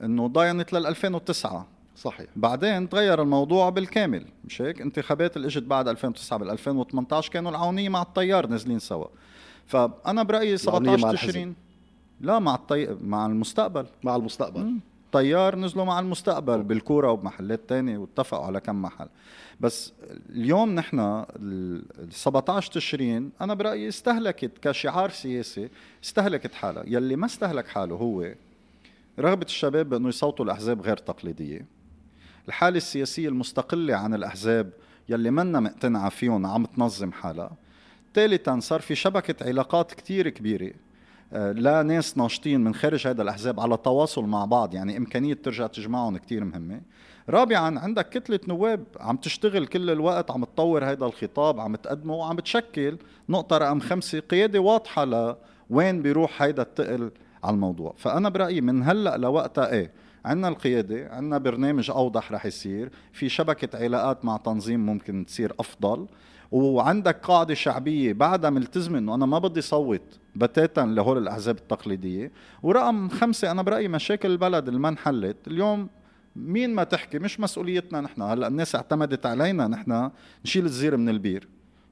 [0.04, 2.28] إنه ضاينت لل 2009 صحيح.
[2.36, 4.26] بعدين تغير الموضوع بالكامل.
[4.46, 9.08] مش هيك؟ انتخابات اللي إجت بعد 2009 بال 2018 كانوا العونية مع التيار نازلين سوا.
[9.66, 11.56] فأنا برأيي 17 تشرين.
[12.22, 12.98] لا مع الطي...
[13.02, 13.86] مع المستقبل.
[14.04, 14.78] مع المستقبل.
[15.12, 19.08] طيار نزلوا مع المستقبل بالكورة وبمحلات تانية واتفقوا على كم محل.
[19.60, 19.94] بس
[20.30, 25.70] اليوم نحن ال 17 تشرين أنا برأيي استهلكت كشعار سياسي
[26.04, 26.84] استهلكت حالها.
[26.88, 28.34] يلي ما استهلك حاله هو
[29.20, 31.66] رغبة الشباب بانه يصوتوا لاحزاب غير تقليدية.
[32.48, 34.70] الحالة السياسية المستقلة عن الأحزاب
[35.10, 37.52] يلي منا مقتنعة فيهم عم تنظم حالها.
[38.16, 40.72] ثالثا صار في شبكة علاقات كتير كبيرة.
[41.34, 45.68] آه، لا ناس ناشطين من خارج هذا الأحزاب على تواصل مع بعض يعني إمكانية ترجع
[45.68, 46.82] تجمعهم كتير مهمة.
[47.30, 52.40] رابعا عندك كتلة نواب عم تشتغل كل الوقت عم تطور هذا الخطاب عم تقدمه وعم
[52.40, 52.98] تشكل
[53.30, 57.12] نقطة رقم خمسة قيادة واضحة لوين بيروح هيدا التقل
[57.44, 57.94] على الموضوع.
[57.98, 59.92] فأنا برأيي من هلأ لوقتها إيه
[60.26, 66.08] عندنا القيادة عندنا برنامج أوضح رح يصير في شبكة علاقات مع تنظيم ممكن تصير أفضل.
[66.56, 70.02] وعندك قاعدة شعبية بعدها ملتزمة إنه أنا ما بدي صوت
[70.36, 72.32] بتاتا لهول الأحزاب التقليدية.
[72.64, 75.38] ورقم خمسة أنا برأيي مشاكل البلد اللي ما انحلت.
[75.48, 75.88] اليوم
[76.36, 78.22] مين ما تحكي؟ مش مسؤوليتنا نحن.
[78.22, 80.10] هلأ الناس اعتمدت علينا نحن
[80.46, 81.48] نشيل الزير من البير.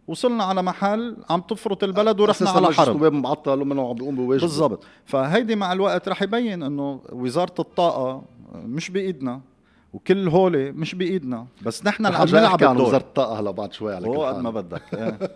[0.07, 3.03] وصلنا على محل عم تفرط البلد ورحنا على حرب.
[3.03, 4.41] معطل عم بيقوم بواجبه.
[4.41, 4.83] بالضبط.
[5.05, 8.23] فهيدي مع الوقت رح يبين إنه وزارة الطاقة
[8.55, 9.41] مش بإيدنا.
[9.93, 11.47] وكل هولي مش بإيدنا.
[11.65, 14.49] بس نحن اللي عم نلعب عن وزارة الطاقة هلا بعد شوي على كل قد ما
[14.49, 15.17] بدك إيه.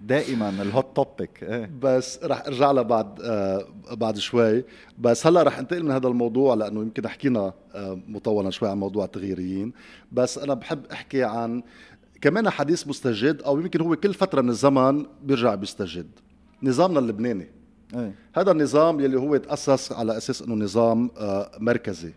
[0.00, 1.70] دائما الهوت توبيك إيه.
[1.82, 4.64] بس رح ارجع لها بعد آه بعد شوي.
[4.98, 9.04] بس هلا رح انتقل من هذا الموضوع لأنه يمكن حكينا آه مطولا شوي عن موضوع
[9.04, 9.72] التغييريين.
[10.12, 11.62] بس أنا بحب أحكي عن
[12.20, 16.10] كمان حديث مستجد أو يمكن هو كل فترة من الزمن بيرجع بيستجد.
[16.62, 17.48] نظامنا اللبناني.
[17.94, 18.14] إيه.
[18.36, 22.12] هذا النظام يلي هو تاسس على أساس إنه نظام آه مركزي.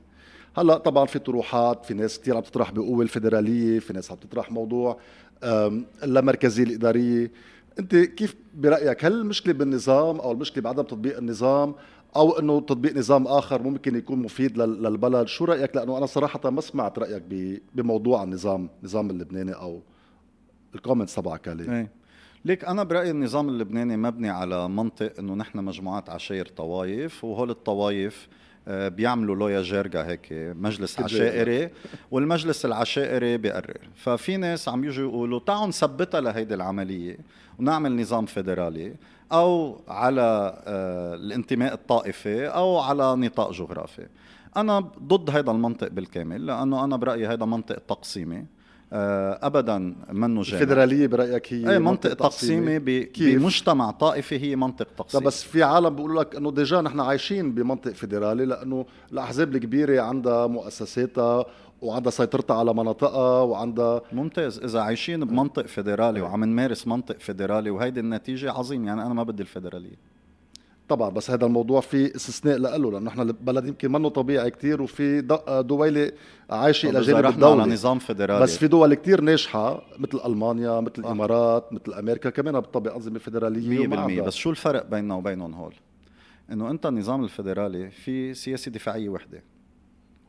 [0.58, 4.52] هلا طبعا في طروحات في ناس كثير عم تطرح بقوة الفيدرالية في ناس عم تطرح
[4.52, 5.00] موضوع
[6.04, 7.32] اللامركزيه الاداريه
[7.80, 11.76] أنت كيف برأيك هل المشكلة بالنظام أو المشكلة بعدم تطبيق النظام
[12.16, 16.62] أو إنه تطبيق نظام آخر ممكن يكون مفيد للبلد؟ شو رأيك؟ لأنه أنا صراحة ما
[16.62, 17.24] سمعت رأيك
[17.76, 19.82] بموضوع النظام النظام اللبناني أو
[20.76, 21.92] الكومنتس تبعك عليه.
[22.46, 28.28] ليك أنا برأيي النظام اللبناني مبني على منطق إنه نحن مجموعات عشائر طوايف وهول الطوايف
[28.28, 28.34] آه،
[28.68, 31.70] بيعملوا لويا جيرجا هيك مجلس عشائري
[32.12, 37.18] والمجلس العشائري بيقرر ففي ناس عم يجوا يقولوا تعالوا نثبتها لهيدي العملية
[37.60, 38.96] ونعمل نظام فيدرالي
[39.32, 44.08] أو على آه، الانتماء الطائفي أو على نطاق جغرافي.
[44.58, 48.38] أنا ضد هذا المنطق بالكامل لأنه أنا برأيي هذا منطق تقسيمي.
[48.38, 48.63] آه،
[48.94, 49.78] ابدا
[50.12, 55.64] منه جامع الفيدرالية برأيك هي أي منطق تقسيمي بمجتمع طائفي هي منطق تقسيمي بس في
[55.64, 61.46] عالم بيقولوا لك إنه ديجا نحن عايشين بمنطق فيدرالي لأنه الأحزاب الكبيرة عندها مؤسساتها
[61.82, 64.60] وعندها سيطرتها على مناطقها وعندها ممتاز.
[64.60, 66.22] إذا عايشين بمنطق فيدرالي أي.
[66.22, 70.13] وعم نمارس منطق فيدرالي وهيدي النتيجة عظيم يعني أنا ما بدي الفيدرالية.
[70.90, 75.22] طبعا بس هذا الموضوع في استثناء له لأنه نحن البلد يمكن منه طبيعي كتير وفي
[75.22, 76.12] د- دويلة
[76.50, 80.80] عايشة إلى جانب رحنا على الدولة نظام فيدرالي بس في دول كتير ناجحة مثل ألمانيا
[80.80, 81.00] مثل آه.
[81.00, 84.26] الإمارات مثل أمريكا كمان بتطبق أنظمة فيدرالية 100% وما عندها.
[84.26, 85.74] بس شو الفرق بيننا وبينهم هول؟
[86.52, 89.44] إنه أنت النظام الفيدرالي في سياسة دفاعية وحدة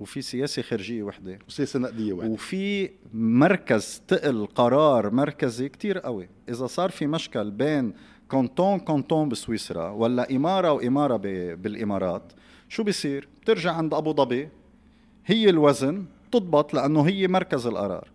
[0.01, 6.67] وفي سياسة خارجية وحدة وسياسة نقدية واحدة وفي مركز تقل قرار مركزي كتير قوي إذا
[6.67, 7.93] صار في مشكل بين
[8.29, 11.17] كونتون كونتون بسويسرا ولا إمارة واماره
[11.55, 12.33] بالإمارات
[12.69, 14.49] شو بيصير؟ بترجع عند أبو ظبي
[15.27, 18.09] هي الوزن تضبط لأنه هي مركز القرار.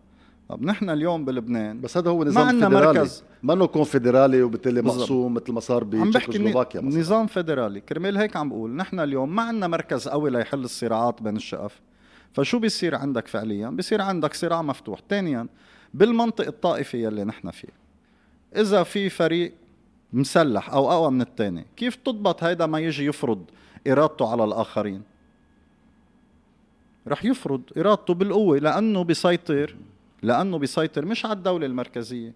[0.49, 2.99] طب نحن اليوم بلبنان بس هذا هو ما نظام عندنا فيدرالي.
[2.99, 3.23] مركز.
[3.43, 4.81] منه كونفدرالي وبالتالي.
[4.81, 9.35] مقسوم مثل ما صار عم بحكي بتشيكوسلوفاكيا نظام فيدرالي كرمال هيك عم بقول نحن اليوم
[9.35, 11.81] ما عندنا مركز قوي ليحل الصراعات بين الشقف.
[12.33, 14.99] فشو بيصير عندك فعليا؟ بيصير عندك صراع مفتوح.
[15.09, 15.47] ثانيا
[15.93, 17.73] بالمنطق الطائفي يلي نحن فيه
[18.55, 19.53] إذا في فريق
[20.13, 23.45] مسلح أو أقوى من الثاني كيف تضبط هيدا ما يجي يفرض
[23.87, 25.01] إرادته على الآخرين؟
[27.07, 29.75] رح يفرض إرادته بالقوة لأنه بيسيطر
[30.23, 32.33] لأنه بيسيطر مش على الدولة المركزية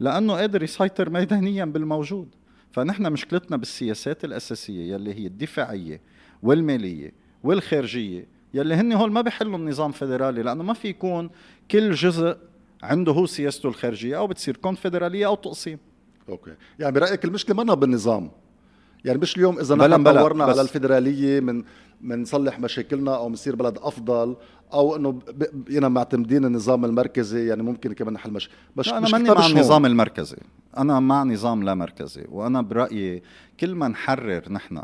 [0.00, 2.28] لأنه قادر يسيطر ميدانيا بالموجود.
[2.72, 6.00] فنحن مشكلتنا بالسياسات الأساسية يلي هي الدفاعية
[6.42, 7.12] والمالية
[7.44, 11.30] والخارجية يلي هن هول ما بيحلوا النظام فيدرالي لأنه ما في يكون
[11.70, 12.36] كل جزء
[12.82, 15.78] عنده هو سياسته الخارجية أو بتصير كونفدرالية أو تقسيم.
[16.28, 16.54] أوكي.
[16.78, 18.30] يعني برأيك المشكلة منا بالنظام.
[19.04, 21.64] يعني مش اليوم إذا بلا نحن بلا، دورنا على الفيدرالية من
[22.00, 24.36] منصلح مشاكلنا أو بنصير بلد أفضل
[24.72, 25.18] أو إنه
[25.52, 29.52] بقينا معتمدين النظام المركزي يعني ممكن كمان نحل مش بس لا أنا ماني مع مش.
[29.52, 30.36] النظام المركزي.
[30.78, 32.24] أنا مع نظام لا مركزي.
[32.28, 33.22] وأنا برأيي
[33.60, 34.82] كل ما نحرر نحن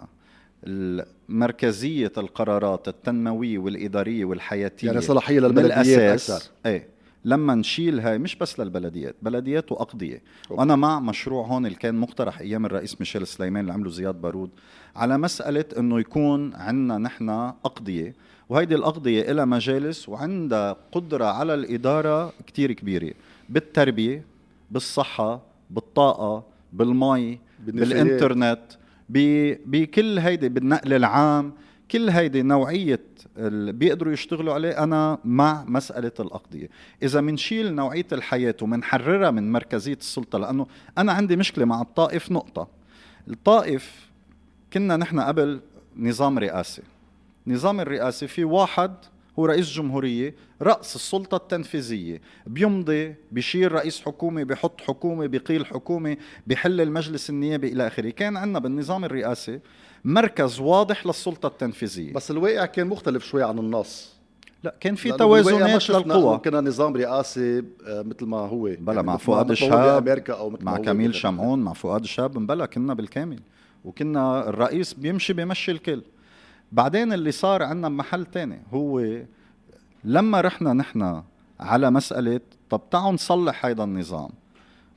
[1.28, 6.50] مركزية القرارات التنموية والإدارية والحياتية يعني صلاحية للبلديات أكثر.
[6.66, 6.88] إيه
[7.24, 10.14] لما نشيل هاي مش بس للبلديات بلديات وأقضية
[10.50, 10.60] أوكي.
[10.60, 14.50] وأنا مع مشروع هون اللي كان مقترح أيام الرئيس ميشيل سليمان اللي عمله زياد بارود
[14.96, 17.28] على مسألة أنه يكون عندنا نحن
[17.64, 18.14] أقضية
[18.48, 23.12] وهيدي الأقضية إلى مجالس وعندها قدرة على الإدارة كتير كبيرة
[23.48, 24.24] بالتربية
[24.70, 28.02] بالصحة بالطاقة بالمي بالنفايات.
[28.04, 28.60] بالإنترنت
[29.08, 31.52] ب- بكل هيدي بالنقل العام
[31.90, 33.00] كل هيدي نوعية
[33.36, 36.68] اللي بيقدروا يشتغلوا عليه أنا مع مسألة الأقضية.
[37.02, 40.66] إذا منشيل نوعية الحياة ومنحررها من مركزية السلطة لأنه
[40.98, 42.68] أنا عندي مشكلة مع الطائف نقطة.
[43.28, 44.10] الطائف
[44.72, 45.60] كنا نحن قبل
[45.96, 46.82] نظام رئاسي.
[47.46, 48.94] نظام الرئاسي في واحد
[49.38, 52.20] هو رئيس جمهورية رأس السلطة التنفيذية.
[52.46, 58.10] بيمضي بيشير رئيس حكومة بيحط حكومة بيقيل حكومة بيحل المجلس النيابي إلى آخره.
[58.10, 59.60] كان عندنا بالنظام الرئاسي
[60.04, 62.12] مركز واضح للسلطة التنفيذية.
[62.12, 64.20] بس الواقع كان مختلف شوي عن النص.
[64.64, 68.76] لا كان في توازنات للقوى كنا نظام رئاسي آه، مثل ما هو.
[68.78, 71.14] بلا مع مثل فؤاد الشهاب، بأمريكا أو مثل ما مع كميل.
[71.14, 73.40] شمعون مع فؤاد الشاب بلا كنا بالكامل.
[73.84, 76.02] وكنا الرئيس بيمشي بيمشي الكل.
[76.72, 79.16] بعدين اللي صار عندنا بمحل تاني هو
[80.04, 81.22] لما رحنا نحن
[81.60, 84.30] على مسألة طب تعالوا نصلح هيدا النظام.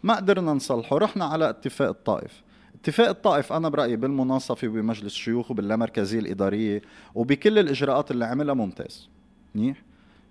[0.03, 2.43] ما قدرنا نصلحه رحنا على اتفاق الطائف.
[2.83, 6.81] اتفاق الطائف أنا برأيي بالمناصفة وبمجلس الشيوخ وباللامركزية الإدارية
[7.15, 9.09] وبكل الإجراءات اللي عملها ممتاز.
[9.55, 9.81] منيح؟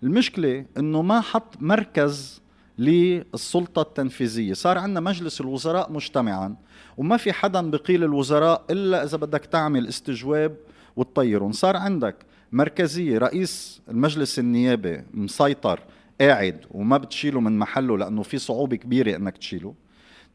[0.02, 2.42] المشكلة إنه ما حط مركز
[2.78, 4.52] للسلطة التنفيذية.
[4.52, 6.56] صار عندنا مجلس الوزراء مجتمعا
[6.96, 10.56] وما في حدا بقيل الوزراء إلا إذا بدك تعمل استجواب
[10.96, 11.52] وتطيرهم.
[11.52, 12.16] صار عندك
[12.52, 15.80] مركزية رئيس المجلس النيابي مسيطر
[16.20, 19.74] قاعد وما بتشيله من محله لأنه في صعوبة كبيرة إنك تشيله.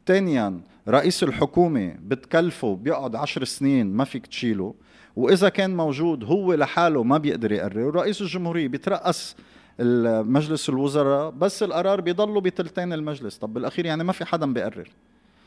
[0.08, 4.74] ثانيا رئيس الحكومة بتكلفه بيقعد عشر سنين ما فيك تشيله
[5.16, 7.80] وإذا كان موجود هو لحاله ما بيقدر يقرر.
[7.80, 9.36] ورئيس الجمهورية بيترأس
[9.78, 13.36] مجلس الوزراء بس القرار بيضلوا بتلتين المجلس.
[13.36, 14.88] طب بالأخير يعني ما في حدا بيقرر.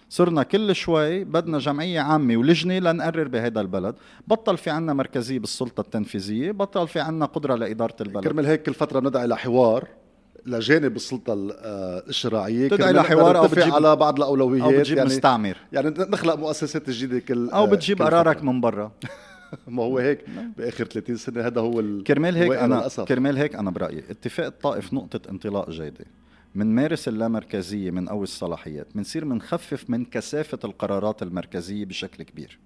[0.09, 3.95] صرنا كل شوي بدنا جمعية عامة ولجنة لنقرر بهذا البلد.
[4.27, 8.23] بطل في عنا مركزية بالسلطة التنفيذية بطل في عنا قدرة لإدارة البلد.
[8.23, 9.87] كرمال هيك كل بندعي لحوار.
[10.45, 15.09] لجانب السلطة ال- آه، الشرعية تدعي لحوار نتفق بتجيب- على بعض الأولويات أو بتجيب يعني
[15.09, 15.57] مستعمر.
[15.73, 18.45] يعني نخلق مؤسسات جديدة كل أو آه، بتجيب كل قرارك فترة.
[18.51, 18.91] من برا.
[19.67, 20.25] ما هو هيك.
[20.57, 23.03] بآخر 30 سنة هذا هو ال- كرمال هيك أنا للأسف.
[23.03, 24.03] كرمال هيك أنا برأيي.
[24.09, 26.05] اتفاق الطائف نقطة انطلاق جيدة.
[26.55, 32.59] من مارس اللامركزية من قوي الصلاحيات بنصير منخفف من كثافة القرارات المركزية بشكل كبير.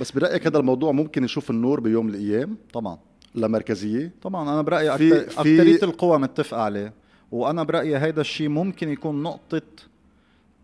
[0.00, 2.98] بس برأيك هذا الموضوع ممكن يشوف النور بيوم من الأيام؟ طبعا.
[3.34, 4.42] لمركزية؟ طبعا.
[4.52, 4.90] أنا برأيي
[5.38, 6.92] أكترية القوى متفقة عليه.
[7.32, 9.62] وأنا برأيي هيدا الشيء ممكن يكون نقطة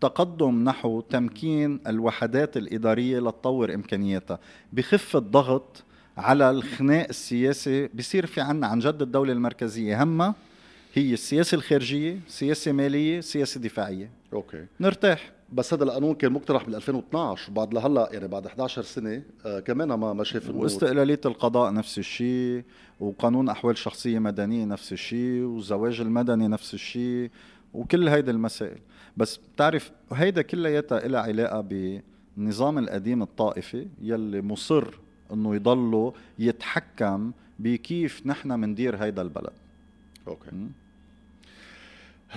[0.01, 4.39] تقدم نحو تمكين الوحدات الإدارية لتطور إمكانياتها.
[4.73, 5.83] بخف الضغط
[6.17, 10.35] على الخناق السياسي بصير في عنا عن جد الدولة المركزية همها
[10.93, 14.09] هي السياسة الخارجية سياسة مالية سياسة دفاعية.
[14.33, 14.65] أوكي.
[14.79, 15.34] نرتاح.
[15.53, 19.87] بس هذا القانون كان مقترح بال 2012 وبعد لهلا يعني بعد 11 سنة آه كمان
[19.87, 20.63] ما ما شاف النور.
[20.63, 22.63] واستقلالية القضاء نفس الشيء
[22.99, 27.29] وقانون أحوال شخصية مدنية نفس الشيء والزواج المدني نفس الشيء
[27.73, 28.77] وكل هيدي المسائل.
[29.17, 34.85] بس بتعرف هيدا كلياتها لها علاقة بالنظام القديم الطائفي يلي مصر
[35.33, 39.53] إنه يضله يتحكم بكيف نحن مندير هيدا البلد.
[40.27, 40.51] أوكي.
[40.55, 40.69] م?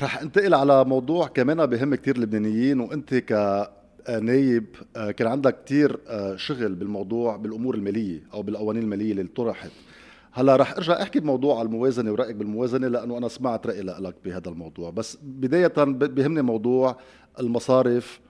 [0.02, 6.36] رح انتقل على موضوع كمان بهم كتير اللبنانيين وانت كنايب آه، كان عندك كتير آه،
[6.36, 9.70] شغل بالموضوع بالأمور المالية أو بالقوانين المالية اللي طرحت.
[10.32, 14.90] هلا رح ارجع أحكي بموضوع الموازنة ورأيك بالموازنة لأنه أنا سمعت رأي لك بهذا الموضوع.
[14.90, 16.96] بس بداية ب- بيهمني موضوع
[17.40, 18.20] المصارف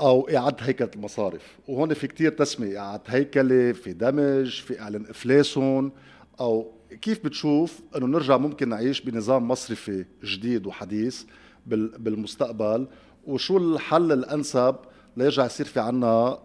[0.00, 1.58] أو إعادة هيكلة المصارف.
[1.68, 5.92] وهون في كتير تسمية إعادة هيكلة في دمج في إعلان إفلاسهم
[6.40, 6.72] أو
[7.02, 11.24] كيف بتشوف إنه نرجع ممكن نعيش بنظام مصرفي جديد وحديث
[11.66, 12.86] بال- بالمستقبل؟
[13.26, 14.76] وشو الحل الأنسب
[15.16, 16.38] ليرجع يصير في عنا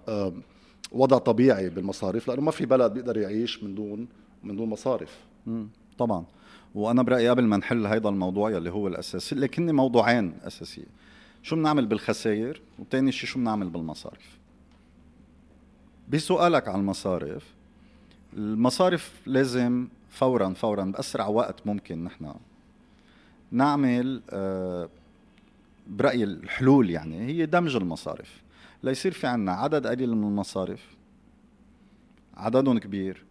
[0.91, 4.07] وضع طبيعي بالمصارف لأنه ما في بلد بيقدر يعيش من دون
[4.43, 5.17] من دون مصارف.
[5.97, 6.25] طبعا.
[6.75, 10.87] وأنا برأيي قبل ما نحل هذا الموضوع يلي هو الأساسي لكن موضوعين اساسيين
[11.43, 14.37] شو بنعمل بالخسائر؟ وتاني شيء شو بنعمل بالمصارف
[16.09, 17.43] بسؤالك على المصارف
[18.37, 22.33] المصارف لازم فورا فورا بأسرع وقت ممكن نحن
[23.51, 24.89] نعمل آه،
[25.87, 27.25] برايي الحلول يعني.
[27.25, 28.41] هي دمج المصارف.
[28.83, 30.95] ليصير في عنا عدد قليل من المصارف
[32.37, 33.23] عددهم كبير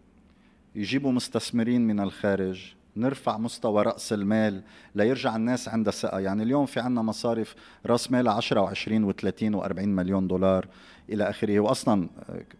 [0.75, 2.75] يجيبوا مستثمرين من الخارج.
[2.97, 4.61] نرفع مستوى رأس المال
[4.95, 6.19] ليرجع الناس عندها ثقة.
[6.19, 10.67] يعني اليوم في عنا مصارف رأس مال 10 و20 و30 و40 مليون دولار
[11.09, 11.59] إلى آخره.
[11.59, 12.07] وأصلا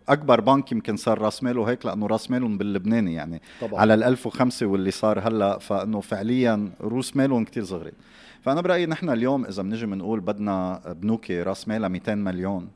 [0.09, 3.41] أكبر بنك يمكن صار رأس ماله هيك لأنه رأس مالهم باللبناني يعني.
[3.61, 3.81] طبعا.
[3.81, 7.93] على ال 1005 واللي صار هلأ فإنه فعليا روس مالهم كثير صغيرين.
[8.41, 12.67] فأنا برأيي نحن اليوم إذا بنجي بنقول بدنا بنوكي رأس مالها 200 مليون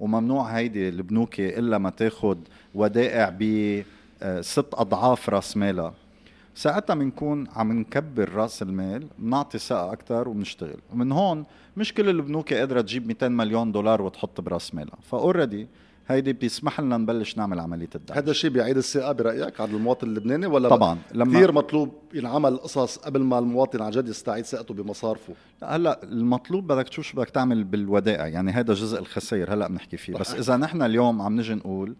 [0.00, 2.38] وممنوع هيدي البنوكي إلا ما تاخذ
[2.74, 3.82] ودائع ب
[4.40, 5.94] ست أضعاف رأس مالها.
[6.54, 11.44] ساعتها بنكون عم نكبر راس المال بنعطي ثقه أكثر وبنشتغل ومن هون
[11.76, 14.96] مش كل البنوك قادرة تجيب 200 مليون دولار وتحط براس مالها.
[15.02, 15.68] فأوريدي
[16.08, 20.46] هيدي بيسمح لنا نبلش نعمل عملية الدعم هذا الشيء بيعيد الثقة برأيك على المواطن اللبناني
[20.46, 20.98] ولا طبعا.
[21.14, 25.34] لما كثير مطلوب ينعمل قصص قبل ما المواطن عن جد يستعيد ثقته بمصارفه.
[25.62, 28.26] هلا المطلوب بدك تشوف شو بدك تعمل بالودائع.
[28.26, 30.14] يعني هذا جزء الخسائر هلا بنحكي فيه.
[30.14, 31.94] بس إذا نحن اليوم عم نجي نقول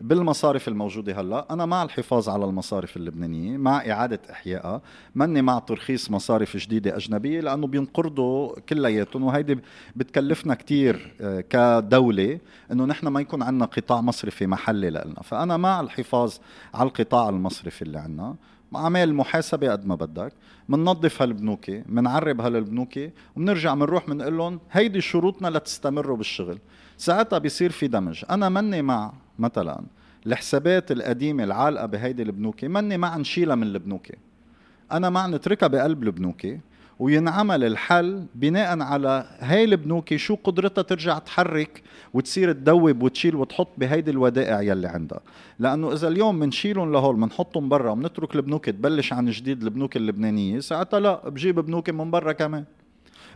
[0.00, 1.46] بالمصارف الموجودة هلا.
[1.50, 4.80] أنا مع الحفاظ على المصارف اللبنانية مع إعادة إحيائها.
[5.14, 9.24] ماني مع ترخيص مصارف جديدة أجنبية لأنه بينقرضوا كلياتهم.
[9.24, 9.58] وهيدي
[9.96, 12.38] بتكلفنا كتير آه، كدولة
[12.72, 16.34] إنه نحن ما يكون عندنا قطاع مصرفي محلي لنا فأنا مع الحفاظ
[16.74, 18.36] على القطاع المصرفي اللي عندنا.
[18.74, 20.32] عمل محاسبة قد ما بدك.
[20.68, 26.58] بننظف هالبنوكي بنعرب هالبنوكي وبنرجع بنروح بنقول لهم هيدي شروطنا لتستمروا بالشغل.
[26.96, 28.24] ساعتها بيصير في دمج.
[28.30, 29.82] أنا مني مع مثلا
[30.26, 34.14] الحسابات القديمة العالقة بهيدي البنوكي مني مع نشيلها من البنوكي
[34.92, 36.60] أنا مع نتركها بقلب البنوكي
[36.98, 41.82] وينعمل الحل بناء على هاي البنوكي شو قدرتها ترجع تحرك
[42.14, 45.20] وتصير تدوب وتشيل وتحط بهيدي الودائع يلي عندها.
[45.58, 51.00] لأنه إذا اليوم بنشيلهم لهول بنحطهم برا وبنترك البنوك تبلش عن جديد البنوك اللبنانية ساعتها
[51.00, 52.64] لا بجيب بنوك من برا كمان.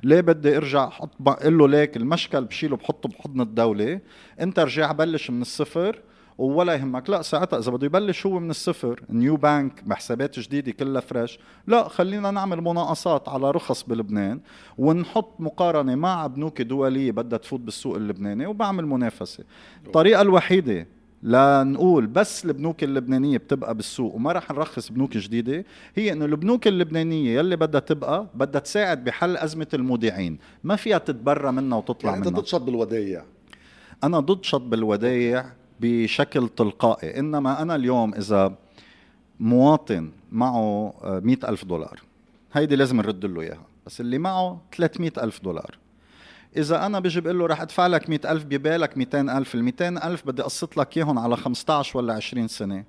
[0.03, 4.01] ليه بدي ارجع أحط بقول له ليك المشكل بشيله بحطه بحضن الدولة؟
[4.41, 6.03] انت رجع بلش من الصفر
[6.39, 7.11] ولا يهمك.
[7.11, 11.89] لا ساعتها إذا بده يبلش هو من الصفر new bank بحسابات جديدة كلها fresh لا
[11.89, 14.41] خلينا نعمل مناقصات على رخص بلبنان
[14.79, 19.45] ونحط مقارنة مع بنوك دولية بدها تفوت بالسوق اللبناني وبعمل منافسة.
[19.87, 20.87] الطريقة الوحيدة
[21.23, 25.65] لنقول بس البنوك اللبنانية بتبقى بالسوق وما رح نرخص بنوك جديدة.
[25.95, 30.39] هي إنه البنوك اللبنانية يلي بدها تبقى بدها تساعد بحل أزمة المودعين.
[30.65, 32.41] ما فيها تتبرى منها وتطلع يعني أنت منها.
[32.41, 33.25] ضد شط بالودايع.
[34.05, 35.45] أنا ضد شطب الودايع
[35.81, 38.55] بشكل تلقائي إنما أنا اليوم إذا
[39.41, 42.01] مواطن معه مئة ألف دولار
[42.53, 43.67] هيدي لازم نرد له إياها.
[43.87, 45.82] بس اللي معه 300 ألف دولار.
[46.57, 49.55] إذا أنا بجي بقول له رح أدفع لك 100 ألف ببالك 200 ألف.
[49.55, 52.85] ال 200 ألف بدي أقسط لك إياهم على 15 ولا 20 سنة.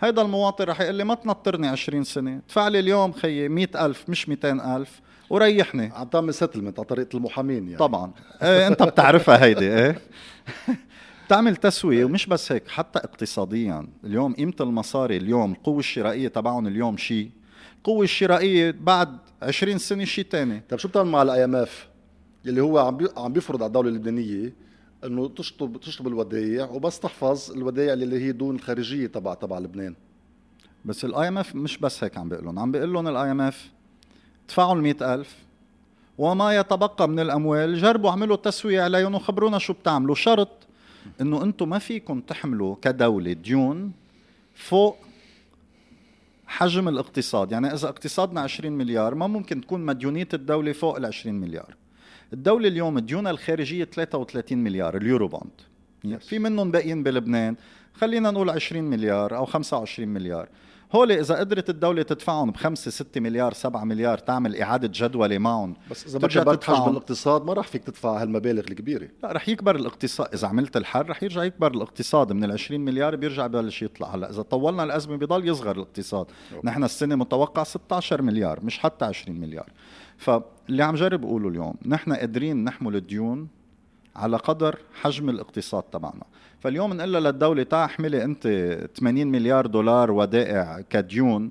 [0.00, 2.40] هيدا المواطن رح يقول لي ما تنطرني 20 سنة.
[2.46, 5.00] ادفع لي اليوم خيي 100 ألف مش 200 ألف.
[5.30, 5.92] وريحني.
[5.94, 7.76] عم تعمل settlement على طريقة المحامين يعني.
[7.76, 8.12] طبعا.
[8.42, 9.98] إيه أنت بتعرفها هيدي إيه.
[11.26, 13.86] بتعمل تسوية ومش بس هيك حتى اقتصاديا.
[14.04, 17.30] اليوم قيمة المصاري اليوم القوه الشرائية تبعهم اليوم شيء.
[17.78, 21.93] القوه الشرائية بعد 20 سنة شيء ثاني طيب شو بتعمل مع ال IMF
[22.46, 24.52] اللي هو عم عم بيفرض على الدولة اللبنانية
[25.04, 29.94] إنه تشطب تشطب الودائع وبس تحفظ الودائع اللي هي دون الخارجيه تبع تبع لبنان.
[30.84, 33.70] بس ال IMF مش بس هيك عم بيقول لهم عم بيقول لهم ال IMF
[34.44, 35.36] ادفعوا ال ألف
[36.18, 40.14] وما يتبقى من الأموال جربوا اعملوا تسويه عليهم وخبرونا شو بتعملوا.
[40.14, 40.48] شرط
[41.20, 43.92] إنه أنتم ما فيكم تحملوا كدولة ديون
[44.54, 44.96] فوق
[46.46, 47.52] حجم الاقتصاد.
[47.52, 51.74] يعني إذا اقتصادنا 20 مليار ما ممكن تكون مديونية الدولة فوق ال 20 مليار.
[52.34, 55.50] الدولة اليوم ديونها الخارجية 33 مليار اليورو بوند.
[56.20, 57.56] في منهم باقيين بلبنان
[57.94, 60.48] خلينا نقول 20 مليار أو 25 مليار.
[60.94, 65.76] هول إذا قدرت الدولة تدفعهم ب 5 6 مليار 7 مليار تعمل إعادة جدولة معهم
[65.90, 69.08] بس إذا ما كبرت حجم الاقتصاد ما راح فيك تدفع هالمبالغ الكبيرة.
[69.22, 70.28] لا رح يكبر الاقتصاد.
[70.34, 72.32] إذا عملت الحل رح يرجع يكبر الاقتصاد.
[72.32, 74.14] من ال 20 مليار بيرجع ببلش يطلع.
[74.14, 76.26] هلأ إذا طولنا الأزمة بضل يصغر الاقتصاد.
[76.52, 76.60] أوه.
[76.64, 79.70] نحن السنة متوقع 16 مليار مش حتى 20 مليار.
[80.16, 83.48] فاللي عم جرب أقوله اليوم نحن قادرين نحمل الديون
[84.16, 86.24] على قدر حجم الاقتصاد تبعنا.
[86.60, 88.48] فاليوم نقول للدولة تعا احملي أنت
[88.96, 91.50] 80 مليار دولار ودائع كديون.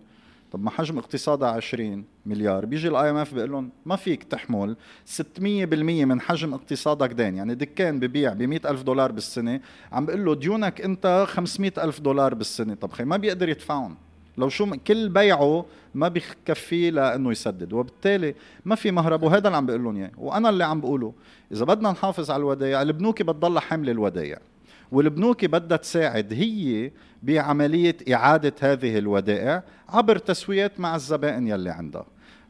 [0.51, 2.65] طب ما حجم اقتصادها 20 مليار.
[2.65, 7.99] بيجي ال IMF بيقول لهم ما فيك تحمل 600% من حجم اقتصادك دين يعني دكان
[7.99, 9.59] ببيع ب ألف دولار بالسنة
[9.91, 12.73] عم بقول له ديونك أنت 500 ألف دولار بالسنة.
[12.73, 13.97] طب خي ما بيقدر يدفعهم.
[14.37, 15.65] لو شو كل بيعه
[15.95, 17.73] ما بكفيه لإنه يسدد.
[17.73, 20.11] وبالتالي ما في مهرب وهذا اللي عم بقول لهم إياه.
[20.17, 21.13] وأنا اللي عم بقوله
[21.51, 24.37] إذا بدنا نحافظ على الودايع البنوك بتضلها حاملة الودايع.
[24.91, 26.91] والبنوك بدها تساعد هي
[27.23, 32.05] بعملية إعادة هذه الودائع عبر تسويات مع الزبائن يلي عندها.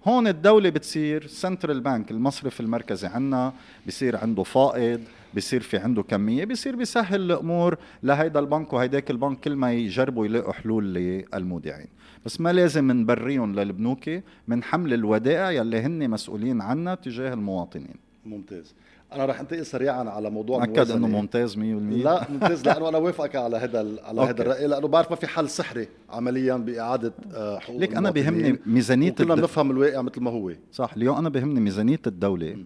[0.08, 3.54] هون الدولة بتصير central bank المصرف المركزي عنا
[3.88, 5.02] بصير عنده فائض.
[5.36, 10.54] بصير في عنده كمية بصير بيسهل الأمور لهيدا البنك وهيداك البنك كل ما يجربوا يلاقوا
[10.54, 11.88] حلول للمودعين.
[12.26, 14.10] بس ما لازم نبريهم للبنوك
[14.48, 17.96] من حمل الودائع يلي هن مسؤولين عنا تجاه المواطنين.
[18.26, 18.74] ممتاز.
[19.14, 23.36] أنا رح انتقل سريعا على موضوع مأكد إنه ممتاز 100% لا ممتاز لأنه أنا وافقك
[23.36, 27.80] على هذا على هذا الرأي لأنه بعرف ما في حل سحري عمليا بإعادة آه، حقوق
[27.80, 30.52] ليك أنا بهمني ميزانية كلنا بنفهم الواقع مثل ما هو.
[30.72, 32.54] صح اليوم أنا بهمني ميزانية الدولة.
[32.54, 32.66] م.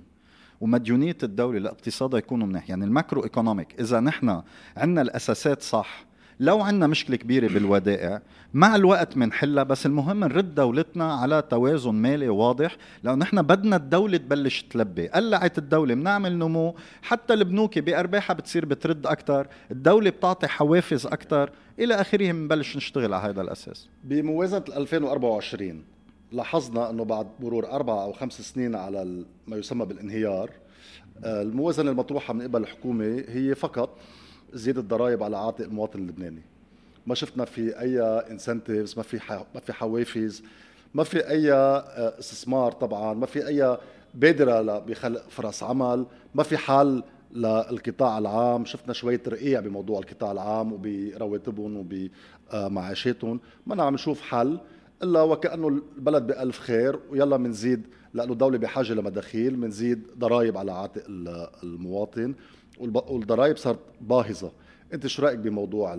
[0.62, 2.70] ومديونية الدولة لاقتصادها يكونوا منيح.
[2.70, 4.42] يعني ال macroeconomic إذا نحن
[4.78, 6.08] عندنا الأساسات صح
[6.40, 8.22] لو عندنا مشكلة كبيرة بالودائع
[8.54, 12.76] مع الوقت بنحلها بس المهم نرد دولتنا على توازن مالي واضح.
[13.04, 15.08] لأنه نحن بدنا الدولة تبلش تلبي.
[15.08, 16.76] قلعت الدولة بنعمل نمو.
[17.02, 21.50] حتى البنوك بأرباحها بتصير بترد أكثر الدولة بتعطي حوافز أكثر
[21.80, 23.90] إلى آخره بنبلش نشتغل على هذا الأساس.
[24.04, 25.84] بموازنة 2024
[26.32, 30.52] لاحظنا أنه بعد مرور أربع أو خمس سنين على ما يسمى بالانهيار
[31.24, 33.90] آه، الموازنة المطروحة من قبل الحكومة هي فقط
[34.54, 36.42] زيادة الضرائب على عاتق المواطن اللبناني.
[37.08, 39.20] ما شفنا في أي انسنتيفز ما في
[39.56, 40.44] ما في حوافز
[40.94, 43.78] ما في أي آه، استثمار طبعا ما في أي
[44.14, 46.06] بادرة بخلق فرص عمل
[46.36, 48.66] ما في حل للقطاع العام.
[48.66, 51.86] شفنا شوية ترقيع بموضوع القطاع العام وبرواتبهم
[52.54, 53.40] وبمعاشاتهم.
[53.68, 54.60] ما عم نشوف حل.
[55.04, 61.04] إلا وكانه البلد بألف خير ويلا بنزيد لأنه الدولة بحاجة لمداخيل بنزيد ضرائب على عاتق
[61.64, 62.36] المواطن
[62.80, 64.52] والضرائب صارت باهظة.
[64.94, 65.96] أنت شو رأيك بموضوع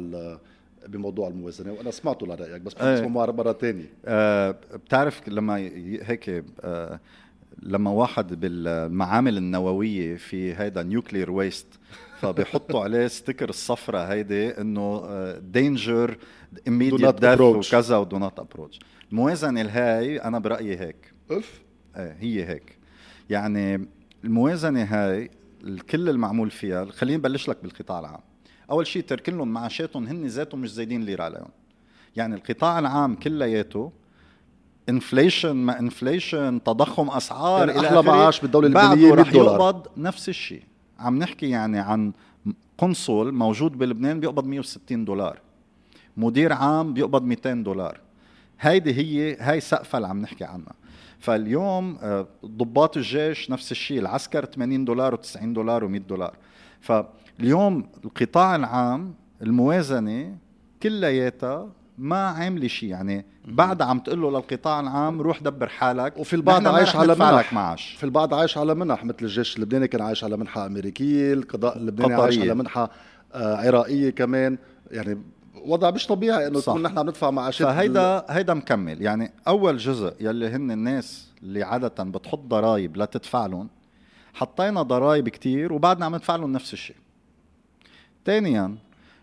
[0.89, 5.57] بموضوع الموازنة؟ وأنا سمعته لرأيك بس بدي أسمعه مرة ثانية أه بتعرف لما
[6.03, 7.01] هيك أه
[7.63, 11.67] لما واحد بالمعامل النووية في هيدا nuclear waste
[12.21, 15.03] فبيحطوا عليه sticker الصفرة هيدي إنه
[15.39, 16.17] danger
[16.69, 18.79] immediate death وكذا و do not approach
[19.13, 21.13] الموازنه الهاي أنا برأيي هيك.
[21.31, 21.61] أف؟
[21.97, 22.79] إيه هي هيك.
[23.31, 23.89] يعني
[24.25, 25.31] الموازنة هاي
[25.91, 28.21] كل المعمول فيها خليني نبلش لك بالقطاع العام.
[28.71, 31.49] أول شيء ترك لهم معاشاتهم هن ذاتهم مش زايدين ليرة عليهم.
[32.17, 33.93] يعني القطاع العام كلياته
[34.89, 40.63] inflation ما inflation تضخم أسعار يعني أحلى معاش بالدولة اللبنانية رح يقبض نفس الشيء
[40.99, 42.13] عم نحكي يعني عن
[42.79, 45.41] قنصل موجود بلبنان بيقبض 160 دولار.
[46.19, 48.01] مدير عام بيقبض 200 دولار.
[48.61, 50.73] هيدي هي هاي سقفها اللي عم نحكي عنها.
[51.19, 56.35] فاليوم آه، ضباط الجيش نفس الشيء العسكر 80 دولار و90 دولار و100 دولار.
[56.81, 60.37] فاليوم القطاع العام الموازنة
[60.83, 66.37] كلياتها ما عاملة شيء يعني بعد عم تقول له للقطاع العام روح دبر حالك وفي
[66.37, 67.53] البعض عايش على منح.
[67.53, 67.95] معاش.
[67.99, 72.15] في البعض عايش على منح مثل الجيش اللبناني كان عايش على منحة أمريكية القضاء اللبناني
[72.15, 72.25] قطرية.
[72.25, 72.91] عايش على منحة
[73.35, 74.59] آه، عراقية كمان.
[74.91, 75.19] يعني
[75.65, 79.03] وضع مش طبيعي إنه تكون نحن عم ندفع معاشات فهيدا هيدا مكمل.
[79.03, 83.69] يعني أول جزء يلي هن الناس اللي عادة بتحط ضرائب لا تدفع لهم
[84.35, 86.97] حطينا ضرائب كتير وبعدنا عم ندفع لهم نفس الشيء.
[88.25, 88.75] ثانيا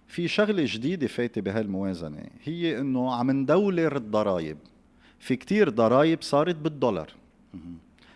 [0.07, 4.57] في شغلة جديدة فايتة بهاي الموازنه هي إنه عم ندولر الضرائب.
[5.19, 7.09] في كتير ضرائب صارت بالدولار.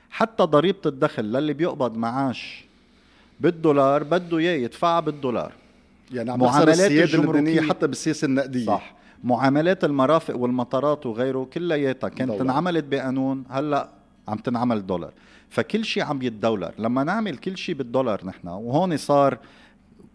[0.09, 2.65] حتى ضريبة الدخل للي بيقبض معاش
[3.39, 5.53] بالدولار بده إياه يدفعها بالدولار.
[6.11, 8.65] يعني عم معاملات اللبنانيه حتى بالسياسة النقدية.
[8.65, 8.95] صح.
[9.23, 13.89] معاملات المرافق والمطارات وغيره كلياتها كانت انعملت بقانون هلأ
[14.27, 15.13] عم تنعمل دولار.
[15.49, 16.73] فكل شيء عم يتدولر.
[16.79, 19.37] لما نعمل كل شيء بالدولار نحن وهون صار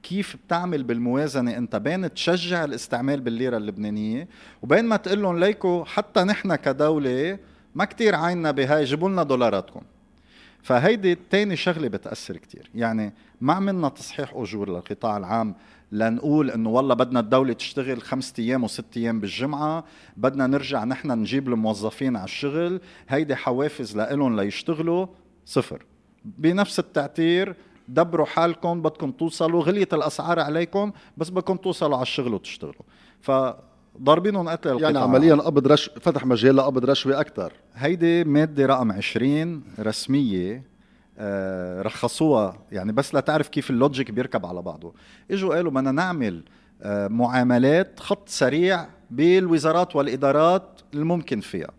[0.03, 4.28] كيف بتعمل بالموازنة انت بين تشجع الاستعمال بالليرة اللبنانية
[4.62, 7.38] وبين ما تقول لهم ليكو حتى نحن كدولة
[7.74, 9.80] ما كتير عيننا بهاي جيبوا لنا دولاراتكم.
[10.62, 12.70] فهيدي تاني شغلة بتأثر كتير.
[12.74, 15.55] يعني ما عملنا تصحيح أجور للقطاع العام.
[15.95, 19.84] لنقول إنه والله بدنا الدولة تشتغل خمسة أيام وست أيام بالجمعة
[20.16, 25.07] بدنا نرجع نحن نجيب الموظفين على الشغل هيدي حوافز لهم ليشتغلوا
[25.47, 25.84] صفر.
[26.24, 27.57] بنفس التعتير
[27.88, 32.82] دبروا حالكم بدكم توصلوا غليت الأسعار عليكم بس بدكم توصلوا على الشغل وتشتغلوا.
[33.20, 33.30] ف
[34.03, 34.90] ضاربينهم قتل القطاع.
[34.90, 40.74] يعني عمليا قبض رش فتح مجال لقبض رشوة أكثر هيدي مادة رقم 20 رسمية
[41.81, 42.59] رخصوها.
[42.73, 44.95] يعني بس لتعرف كيف اللوجيك بيركب على بعضه.
[45.31, 46.45] إجوا قالوا بدنا نعمل
[46.83, 51.71] آه معاملات خط سريع بالوزارات والإدارات الممكن فيها.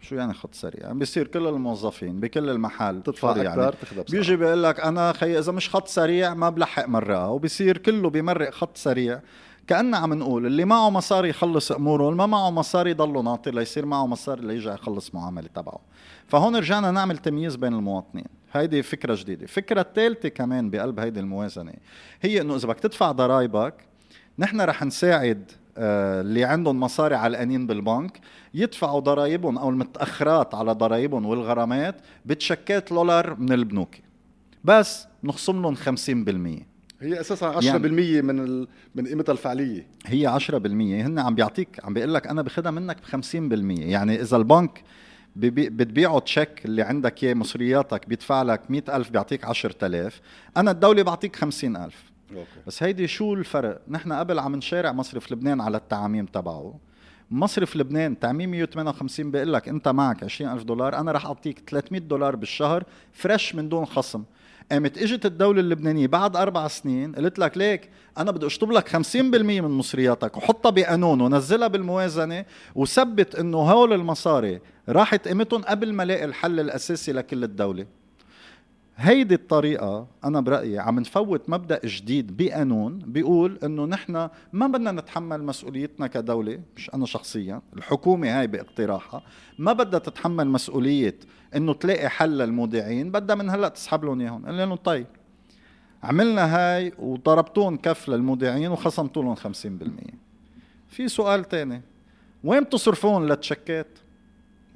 [0.00, 3.72] شو يعني خط سريع؟ عم بيصير كل الموظفين بكل المحل تدفع يعني.
[3.72, 7.28] تخدم بيجي بيقول لك أنا خي إذا مش خط سريع ما بلحق مرة.
[7.28, 9.20] وبصير كله بمرق خط سريع.
[9.66, 13.86] كأننا عم نقول اللي معه مصاري يخلص أموره اللي ما معه مصاري يضله ناطر ليصير
[13.86, 15.80] معه مصاري ليرجع يخلص معاملة تبعه.
[16.26, 18.41] فهون رجعنا نعمل تمييز بين المواطنين.
[18.52, 19.42] هيدي فكرة جديدة.
[19.42, 21.72] الفكرة الثالثه كمان بقلب هيدي الموازنة.
[22.22, 23.74] هي إنه إذا بدك تدفع ضرائبك
[24.38, 28.20] نحن رح نساعد آه، اللي عندهم مصاري علقانين بالبنك
[28.54, 31.94] يدفعوا ضرائبهم أو المتأخرات على ضرائبهم والغرامات
[32.26, 33.94] بتشكات دولار من البنوك.
[34.64, 36.62] بس نخصم لهم 50%
[37.00, 38.68] هي أساسا 10% يعني من ال...
[38.94, 39.86] من قيمتها الفعلية.
[40.06, 44.36] هي 10% هن عم بيعطيك عم بيقول لك أنا باخذها منك ب 50% يعني إذا
[44.36, 44.82] البنك.
[45.36, 50.20] بتبيعه check اللي عندك إياه مصرياتك بيدفع لك 100000 بيعطيك 10000
[50.56, 52.46] أنا الدولة بعطيك 50000 أوكي.
[52.66, 56.78] بس هيدي شو الفرق؟ نحن قبل عم نشارع مصرف لبنان على التعاميم تبعه.
[57.30, 62.36] مصرف لبنان تعميم 158 بيقول لك أنت معك 20000 دولار أنا رح أعطيك 300 دولار
[62.36, 64.24] بالشهر فريش من دون خصم.
[64.72, 69.16] قامت إجت الدولة اللبنانية بعد أربع سنين قلت لك ليك أنا بدي أشطب لك 50%
[69.16, 72.44] من مصرياتك وحطها بقانون ونزلها بالموازنة
[72.74, 77.86] وثبت إنه هول المصاري راحت قيمتهم قبل ما الاقي الحل الأساسي لكل الدولة.
[78.96, 85.42] هيدي الطريقة أنا برأيي عم نفوت مبدأ جديد بقانون بيقول إنه نحن ما بدنا نتحمل
[85.42, 89.22] مسؤوليتنا كدولة مش أنا شخصيا الحكومة هاي باقتراحها
[89.58, 91.18] ما بدها تتحمل مسؤولية
[91.56, 94.46] إنه تلاقي حل للمودعين بدها من هلأ تسحب لهم إياهم.
[94.46, 95.06] قال لهم طيب
[96.02, 99.38] عملنا هاي وضربتون كف للمودعين وخصمتوا لهم 50%
[100.88, 101.82] في سؤال تاني
[102.44, 103.86] وين بتصرفون لل checks؟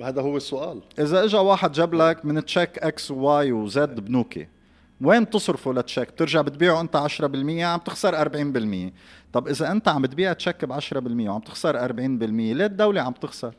[0.03, 0.81] هذا هو السؤال.
[0.99, 4.49] إذا اجى واحد جاب لك من check X و Y و Z bank أوكي
[5.01, 8.93] وين تصرفه لل check؟ بترجع بتبيعه أنت 10% عم تخسر 40%
[9.33, 10.83] طب إذا أنت عم بتبيع check ب 10%
[11.29, 13.55] وعم تخسر 40% ليه الدولة عم تخسر؟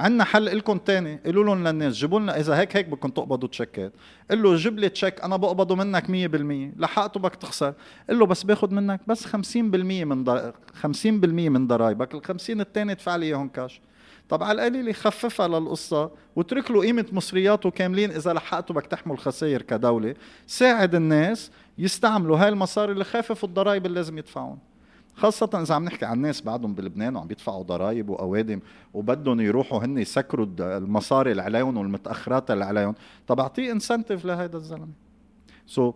[0.00, 0.44] عندنا حل.
[0.58, 1.20] لكم تاني.
[1.26, 3.92] قولوا لهم للناس جيبوا لنا إذا هيك هيك بدكم تقبضوا تشيكات.
[4.30, 7.74] قل له جيب لي تشيك أنا بقبضه منك 100% لحقته بدك تخسر.
[8.10, 10.52] قل له بس باخذ منك بس 50% من در...
[10.82, 13.80] 50% من ضرايبك ال 50 الثاني ادفع لي إياهم كاش
[14.28, 16.10] طب على القليل يخففها للقصة.
[16.36, 20.14] وترك له قيمة مصرياته كاملين إذا لحقته بدك تحمل خسائر كدولة.
[20.46, 24.69] ساعد الناس يستعملوا هاي المصاري اللي خففوا الضرائب اللي لازم يدفعون
[25.14, 28.60] خاصة إذا عم نحكي عن الناس بعدهم بلبنان وعم بيدفعوا ضرائب وأوادم
[28.94, 32.94] وبدهم يروحوا هن يسكروا المصاري اللي عليهم والمتأخرات اللي عليهم
[33.26, 34.88] طب أعطيه incentive لهيدا الزلمة.
[35.66, 35.94] so so,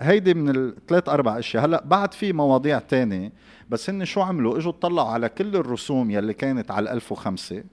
[0.00, 1.64] هيدي من الثلاث أربع أشياء.
[1.64, 3.32] هلأ بعد في مواضيع تانية
[3.70, 7.64] بس هن شو عملوا؟ إجوا طلعوا على كل الرسوم يلي كانت على 1005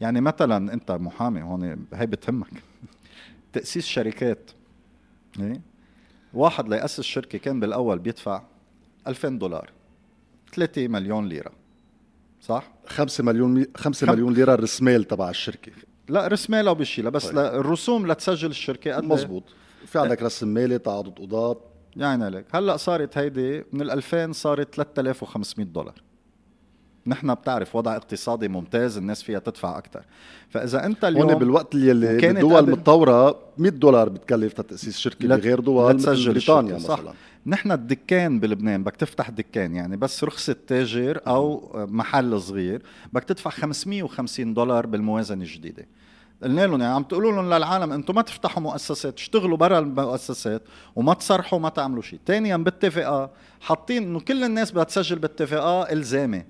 [0.00, 2.48] يعني مثلا أنت محامي هون هي بتهمك.
[3.52, 4.50] تأسيس شركات.
[5.40, 5.60] إيه؟
[6.34, 8.42] واحد ليأسس شركة كان بالأول بيدفع
[9.06, 9.70] 2000 دولار.
[10.52, 11.52] 3 مليون ليرة
[12.40, 14.12] صح؟ 5 مليون 5 خم...
[14.12, 15.72] مليون ليرة الرسمال تبع الشركة.
[16.08, 17.38] لا رسمالها وبشيلها بس طيب.
[17.38, 19.44] الرسوم لتسجل الشركة قد مزبوط
[19.86, 21.56] في عندك رسم مالي تعاضد قضاة.
[21.96, 26.02] يعني عليك هلأ صارت هيدي من ال 2000 صارت 3500 دولار.
[27.06, 30.04] نحن بتعرف وضع اقتصادي ممتاز الناس فيها تدفع أكثر
[30.48, 35.40] فإذا أنت اليوم هون بالوقت اللي بالدول المتطوره 100 دولار بتكلف تأسيس شركة لت...
[35.40, 37.00] بغير دول مثل بريطانيا صح.
[37.46, 42.82] نحن الدكان بلبنان بدك تفتح دكان يعني بس رخصة تاجر أو محل صغير
[43.12, 45.86] بدك تدفع 550 دولار بالموازنة الجديدة.
[46.42, 50.62] قلنا لهم يعني عم تقولوا لهم للعالم أنتم ما تفتحوا مؤسسات اشتغلوا برا المؤسسات
[50.96, 52.18] وما تصرحوا وما تعملوا شيء.
[52.26, 53.30] ثانيا بالتفقه
[53.60, 56.44] حاطين إنه كل الناس بدها تسجل بالتفقه إلزامي.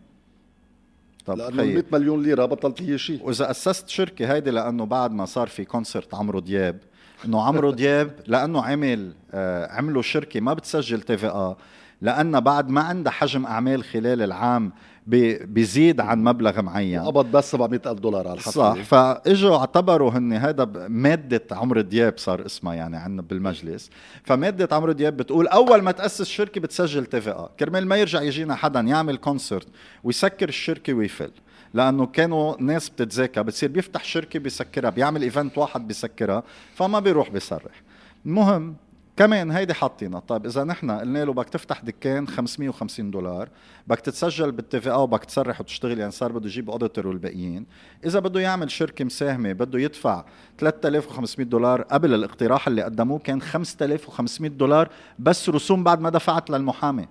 [1.27, 3.23] طب لأنه 100 مليون ليرة بطل فيه شيء.
[3.23, 6.81] وإذا أسست شركة هيدي لأنه بعد ما صار في concert عمرو دياب
[7.25, 11.55] إنه عمرو دياب لأنه عمل آه عملوا شركة ما بتسجل TVA
[12.01, 14.73] لأن بعد ما عندها حجم أعمال خلال العام
[15.07, 17.01] بيزيد عن مبلغ معين.
[17.01, 18.83] قبض بس 700 ألف دولار على الحفلة صح.
[18.83, 23.91] فإجوا اعتبروا هن هذا مادة عمرو دياب صار اسمها يعني عندنا بالمجلس.
[24.25, 28.81] فمادة عمرو دياب بتقول أول ما تأسس شركة بتسجل TVA كرمال ما يرجع يجينا حدا
[28.81, 29.69] يعمل concert
[30.05, 31.31] ويسكر الشركة ويفل.
[31.75, 36.43] لأنه كانوا ناس بتتذاكى بتصير بيفتح شركة بيسكرها بيعمل event واحد بيسكرها
[36.75, 37.83] فما بيروح بيصرح.
[38.27, 38.77] المهم
[39.17, 40.21] كمان هيدي حاطينها.
[40.21, 43.49] طيب إذا نحن قلنا له بدك تفتح دكان 550 دولار
[43.87, 47.67] بدك تتسجل بال TVA وبدك تصرح وتشتغل يعني صار بده يجيب auditeur والباقيين.
[48.05, 50.25] إذا بده يعمل شركة مساهمة بده يدفع
[50.59, 57.09] 3500 دولار قبل الاقتراح اللي قدموه كان 5500 دولار بس رسوم بعد ما دفعت للمحامي.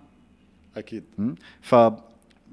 [0.78, 1.04] أكيد.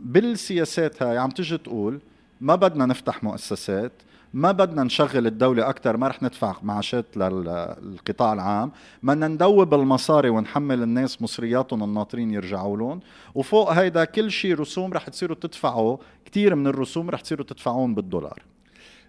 [0.05, 2.01] فبالسياسات هاي عم تجي تقول
[2.41, 3.93] ما بدنا نفتح مؤسسات
[4.35, 8.73] ما بدنا نشغل الدولة أكثر ما رح ندفع معاشات للقطاع العام
[9.03, 13.01] بدنا ندوب المصاري ونحمل الناس مصرياتهم الناطرين يرجعوا لهم.
[13.35, 18.43] وفوق هيدا كل شيء رسوم رح تصيروا تدفعوا كثير من الرسوم رح تصيروا تدفعون بالدولار.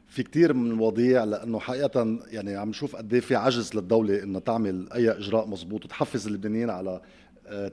[0.08, 4.40] في كثير من المواضيع لأنه حقيقة يعني عم نشوف قد إيه في عجز للدولة إنها
[4.40, 7.02] تعمل أي إجراء مضبوط وتحفز اللبنانيين على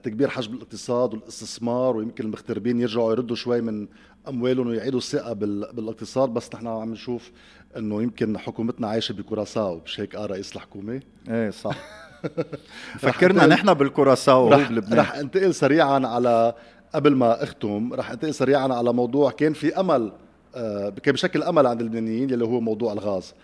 [0.03, 3.89] تكبير حجم الاقتصاد والاستثمار ويمكن المغتربين يرجعوا يردوا شوي من
[4.29, 5.33] أموالهم ويعيدوا الثقة
[5.73, 6.29] بالاقتصاد.
[6.29, 7.31] بس نحن عم نشوف
[7.77, 11.77] إنه يمكن حكومتنا عايشة بكوراساو مش هيك؟ قال رئيس الحكومة؟ إيه صح.
[12.99, 16.55] فكرنا نحن بالكوراساو رح, بلبنان رح انتقل سريعا على
[16.95, 20.13] قبل ما أختم رح انتقل سريعا على موضوع كان في أمل
[20.55, 23.35] آه كان بشكل أمل عند اللبنانيين يلي هو موضوع الغاز.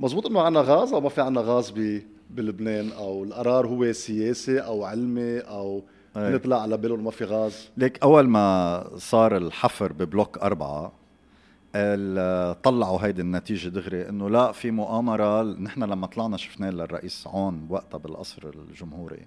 [0.00, 1.70] مزبوط إنه عندنا غاز أو ما في عندنا غاز
[2.30, 5.84] بلبنان أو القرار هو سياسي أو علمي أو
[6.16, 7.68] نطلع على بالهم ما في غاز.
[7.76, 10.92] ليك أول ما صار الحفر ببلوك أربعة
[12.62, 15.42] طلعوا هيدي النتيجة دغري إنه لا في مؤامرة.
[15.42, 19.26] نحن لما طلعنا شفناه للرئيس عون وقتها بالقصر الجمهوري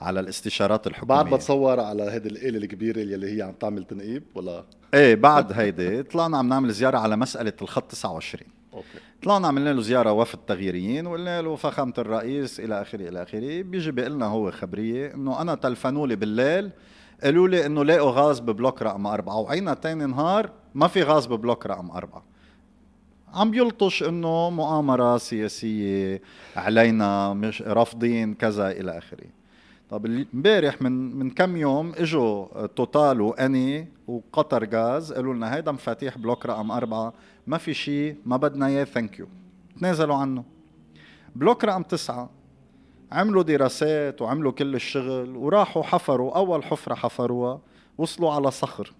[0.00, 1.22] على الاستشارات الحكومية.
[1.22, 4.64] بعد بتصور على هيدي الآلة الكبيرة اللي هي عم تعمل تنقيب ولا؟
[4.94, 8.86] إيه بعد هيدي طلعنا عم نعمل زيارة على مسألة الخط 29 Okay.
[9.22, 13.62] طلعنا عملنا له زيارة وفد تغييريين وقلنا له فخامة الرئيس إلى آخره إلى آخره.
[13.62, 16.70] بيجي بيقول لنا هو خبرية إنه أنا تلفنوا لي بالليل
[17.22, 21.26] قالوا لي إنه لاقوا غاز ب block رقم أربعة وعينا تاني نهار ما في غاز
[21.26, 22.22] ب block رقم أربعة.
[23.34, 26.22] عم بيلطش إنه مؤامرة سياسية
[26.56, 29.26] علينا مش رافضين كذا إلى آخره.
[29.90, 35.72] طب امبارح من من كم يوم إجوا توتال و Eni وقطر غاز قالوا لنا هيدا
[35.72, 37.12] مفاتيح block رقم أربعة
[37.46, 39.26] ما في شيء ما بدنا إياه thank you
[39.78, 40.44] تنازلوا عنه.
[41.36, 42.30] block رقم تسعة
[43.12, 47.60] عملوا دراسات وعملوا كل الشغل وراحوا حفروا أول حفرة حفروها
[47.98, 48.92] وصلوا على صخر.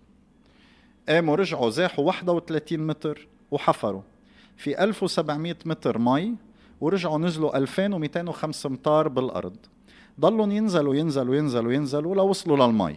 [1.08, 4.02] قاموا رجعوا زاحوا 31 متر وحفروا.
[4.56, 6.34] في 1700 متر مي
[6.80, 9.56] ورجعوا نزلوا 2205 امتار بالأرض.
[10.20, 12.96] ضلوا ينزلوا ينزلوا ينزلوا ينزلوا لوصلوا للمي.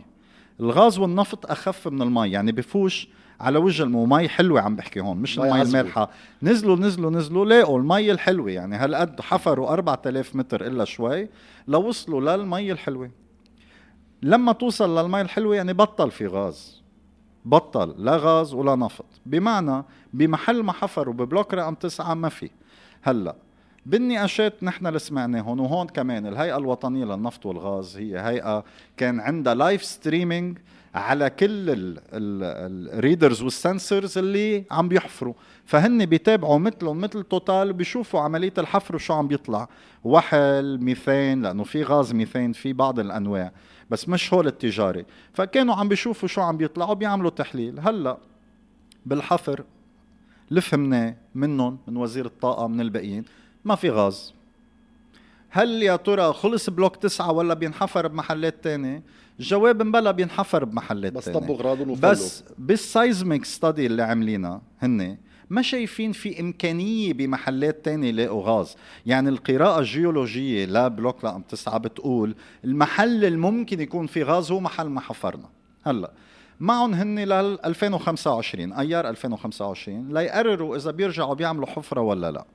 [0.59, 3.07] الغاز والنفط أخف من المي يعني بفوش
[3.39, 6.09] على وجه المي مي حلوة عم بحكي هون مش المي المالحة.
[6.43, 8.51] نزلوا نزلوا نزلوا لاقوا المي الحلوة.
[8.51, 11.29] يعني هالقد حفروا 4000 متر إلا شوي
[11.67, 13.11] لوصلوا للمي الحلوة.
[14.23, 16.81] لما توصل للمي الحلوة يعني بطل في غاز.
[17.45, 19.05] بطل لا غاز ولا نفط.
[19.25, 19.83] بمعنى
[20.13, 22.49] بمحل ما حفروا ب block رقم تسعة ما في.
[23.01, 23.35] هلأ
[23.85, 28.63] بالنقاشات نحن اللي سمعناهم وهون كمان الهيئة الوطنية للنفط والغاز هي هيئة
[28.97, 30.57] كان عندها live streaming
[30.95, 31.65] على كل
[32.13, 35.33] ال readers وال sensors اللي عم بيحفروا.
[35.65, 39.69] فهن بيتابعوا مثلهم مثل توتال بيشوفوا عملية الحفر وشو عم بيطلع.
[40.03, 43.51] وحتى ميثان لأنه في غاز ميثان في بعض الأنواع.
[43.89, 47.79] بس مش هول التجاري فكانوا عم بيشوفوا شو عم بيطلع وبيعملوا تحليل.
[47.79, 48.17] هلأ
[49.05, 49.63] بالحفر
[50.49, 53.25] اللي فهمناه منهم من وزير الطاقة من الباقيين
[53.65, 54.33] ما في غاز.
[55.49, 59.03] هل يا ترى خلص block تسعة ولا بينحفر بمحلات تانية؟
[59.39, 65.17] الجواب مبلا بينحفر بمحلات بس طبوا غراضهم بس بال seismic study اللي عاملينها هن
[65.49, 68.75] ما شايفين في إمكانية بمحلات تانية يلاقوا غاز.
[69.05, 72.35] يعني القراءة الجيولوجية ل block رقم تسعة بتقول
[72.65, 75.49] المحل الممكن يكون في غاز هو محل ما حفرنا.
[75.85, 76.11] هلأ
[76.59, 82.45] معهم هن لل 2025 أيار 2025 ليقرروا إذا بيرجعوا بيعملوا حفرة ولا لا.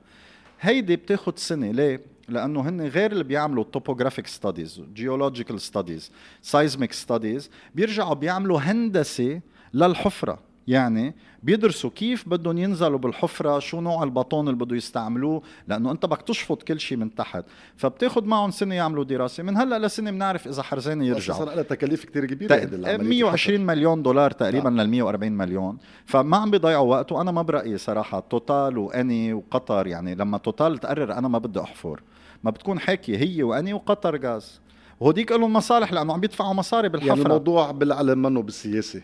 [0.61, 1.71] هيدي بتاخد سنة.
[1.71, 6.11] ليه؟ لأنه هن غير اللي بيعملوا topographic studies geological studies
[6.41, 9.41] seismic studies بيرجعوا بيعملوا هندسة
[9.73, 10.39] للحفرة.
[10.67, 16.21] يعني بيدرسوا كيف بدهم ينزلوا بالحفرة شو نوع الباطون اللي بده يستعملوه لأنه أنت بدك
[16.21, 17.43] تشفط كل شيء من تحت.
[17.75, 19.43] فبتاخذ معهم سنة يعملوا دراسة.
[19.43, 21.43] من هلأ لسنة بنعرف إذا حرزانة يرجعوا.
[21.43, 23.01] أساسا تكاليف كثير كبيرة تق...
[23.01, 24.81] 120 مليون دولار تقريبا نعم.
[24.81, 25.77] لل 140 مليون.
[26.05, 30.77] فما عم بيضيعوا وقت وأنا ما برأيي صراحة توتال و Eni وقطر يعني لما توتال
[30.77, 32.01] تقرر أنا ما بدي أحفر.
[32.43, 34.61] ما بتكون حاكية هي و Eni وقطر غاز.
[34.99, 37.09] وهديك لهم مصالح لأنه عم بيدفعوا مصاري بالحفرة.
[37.09, 39.01] يعني الموضوع بالعلم منه بالسياسة.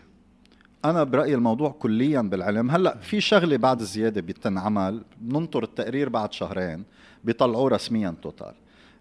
[0.84, 2.70] أنا برأيي الموضوع كليا بالعلم.
[2.70, 6.84] هلأ في شغلة بعد الزياده بتنعمل بننطر التقرير بعد شهرين
[7.24, 8.54] بيطلعوه رسميا توتال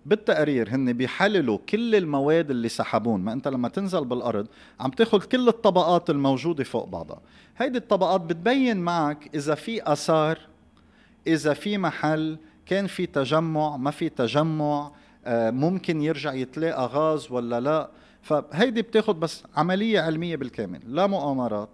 [0.05, 3.21] بالتقارير هن بيحللوا كل المواد اللي سحبون.
[3.21, 4.47] ما أنت لما تنزل بالأرض
[4.79, 7.19] عم تاخذ كل الطبقات الموجودة فوق بعضها.
[7.57, 10.39] هيدي الطبقات بتبين معك إذا في آثار
[11.27, 14.91] إذا في محل كان في تجمع ما في تجمع
[15.25, 17.89] آه، ممكن يرجع يتلاقى غاز ولا لا.
[18.21, 21.69] فهيدي بتاخد بس عملية علمية بالكامل لا مؤامرات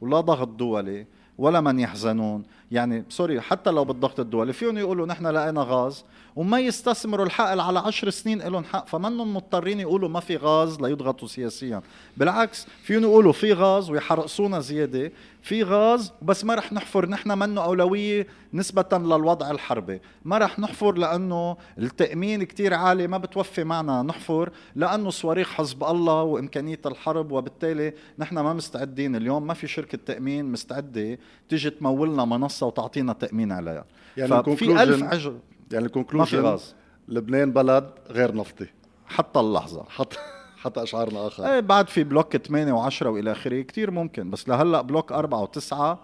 [0.00, 1.06] ولا ضغط دولي
[1.38, 2.42] ولا من يحزنون
[2.72, 4.52] يعني سوري حتى لو بالضغط الدولي.
[4.52, 6.04] فيهم يقولوا نحن لقينا غاز
[6.36, 8.86] وما يستثمروا الحقل على عشر سنين لهم حق.
[8.86, 11.82] فمنهم مضطرين يقولوا ما في غاز ليضغطوا سياسيا.
[12.16, 15.12] بالعكس فيهم يقولوا في غاز ويحرقصونا زيادة.
[15.42, 20.00] في غاز بس ما رح نحفر نحن منه أولوية نسبة للوضع الحربي.
[20.24, 24.50] ما رح نحفر لأنه التأمين كتير عالي ما بتوفي معنا نحفر.
[24.76, 27.32] لأنه صواريخ حزب الله وإمكانية الحرب.
[27.32, 29.46] وبالتالي نحن ما مستعدين اليوم.
[29.46, 31.18] ما في شركة تأمين مستعدة
[31.54, 33.84] تيجي تمولنا منصة وتعطينا تأمين عليها.
[34.16, 35.38] يعني ففي ألف عجل
[35.72, 36.74] يعني الكونكلوجن ما في غاز.
[37.08, 38.66] لبنان بلد غير نفطي.
[39.06, 39.84] حتى اللحظة.
[39.88, 40.16] حتى
[40.56, 41.46] حتى أشعارنا آخر.
[41.46, 45.96] إيه بعد في block 8 و10 وإلى آخره كثير ممكن بس لهلأ block 4 و9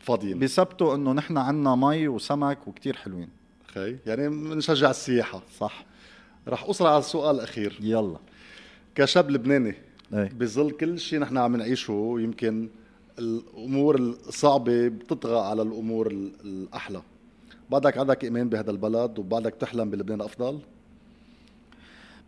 [0.00, 0.38] فاضيين.
[0.38, 3.28] بثبتوا إنه نحن عندنا مي وسمك وكثير حلوين.
[3.74, 5.42] خي يعني بنشجع السياحة.
[5.58, 5.84] صح.
[6.48, 7.78] رح أسرع على السؤال الأخير.
[7.80, 8.16] يلا.
[8.94, 9.74] كشاب لبناني
[10.14, 12.68] إيه؟ بظل كل شيء نحن عم نعيشه يمكن
[13.18, 16.06] الأمور الصعبة بتطغى على الأمور
[16.44, 17.02] الأحلى.
[17.70, 20.58] بعدك عندك إيمان بهذا البلد وبعدك تحلم بلبنان أفضل؟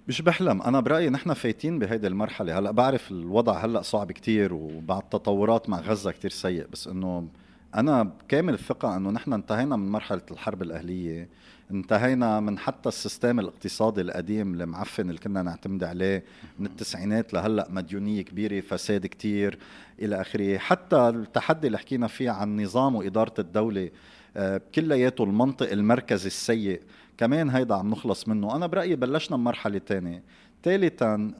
[0.08, 0.62] مش بحلم.
[0.62, 2.58] أنا برأيي نحن فايتين بهيدي المرحلة.
[2.58, 7.28] هلأ بعرف الوضع هلأ صعب كتير وبعد تطورات مع غزة كتير سيء بس إنه
[7.74, 11.28] أنا كامل الثقة إنه نحن انتهينا من مرحلة الحرب الأهلية
[11.70, 16.24] انتهينا من حتى السيستم الاقتصادي القديم المعفن اللي كنا نعتمد عليه
[16.58, 19.58] من التسعينات لهلأ مديونية كبيرة فساد كتير
[20.02, 20.58] إلى آخره.
[20.58, 23.90] حتى التحدي اللي حكينا فيه عن نظام وإدارة الدولة
[24.36, 26.80] آه، كلياته المنطق المركزي السيء
[27.18, 28.56] كمان هيدا عم نخلص منه.
[28.56, 30.22] أنا برأيي بلشنا بمرحلة ثانية
[30.62, 31.32] ثالثا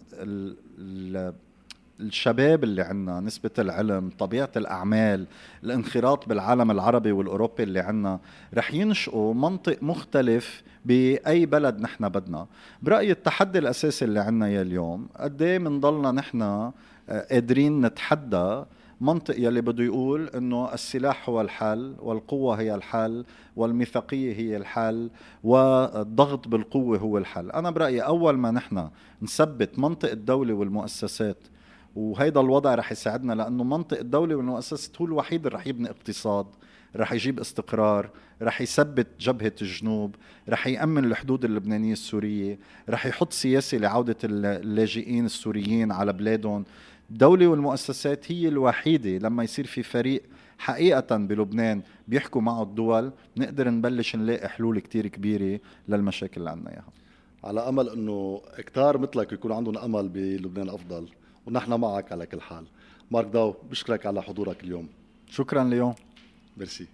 [2.00, 5.26] الشباب اللي عندنا نسبة العلم طبيعة الأعمال
[5.64, 8.20] الانخراط بالعالم العربي والأوروبي اللي عندنا
[8.54, 12.46] رح ينشئوا منطق مختلف بأي بلد نحن بدنا.
[12.82, 16.72] برأيي التحدي الأساسي اللي عندنا يا اليوم قد إيه بنضلنا نحن آه،
[17.30, 18.62] قادرين نتحدى
[19.00, 23.24] منطق يلي بده يقول إنه السلاح هو الحل والقوة هي الحل
[23.56, 25.10] والميثاقية هي الحل
[25.44, 27.50] والضغط بالقوة هو الحل.
[27.50, 28.88] أنا برأيي أول ما نحن
[29.22, 31.36] نثبت منطق الدولة والمؤسسات
[31.96, 36.46] وهيدا الوضع رح يساعدنا لأنه منطق الدولة والمؤسسات هو الوحيد اللي رح يبني اقتصاد
[36.96, 38.10] رح يجيب استقرار
[38.42, 40.14] رح يثبت جبهة الجنوب
[40.48, 46.64] رح يأمن الحدود اللبنانية السورية رح يحط سياسة لعودة اللاجئين السوريين على بلادهم.
[47.10, 50.22] الدولة والمؤسسات هي الوحيدة لما يصير في فريق
[50.58, 56.88] حقيقة بلبنان بيحكوا معه الدول نقدر نبلش نلاقي حلول كتير كبيرة للمشاكل اللي عنا إياها.
[57.44, 61.08] على أمل أنه كتار مثلك يكون عندهم أمل بلبنان أفضل.
[61.46, 62.64] ونحن معك على كل حال.
[63.10, 64.88] مارك داو بشكرك على حضورك اليوم.
[65.30, 65.94] شكرا ليوم
[66.56, 66.86] ميرسي.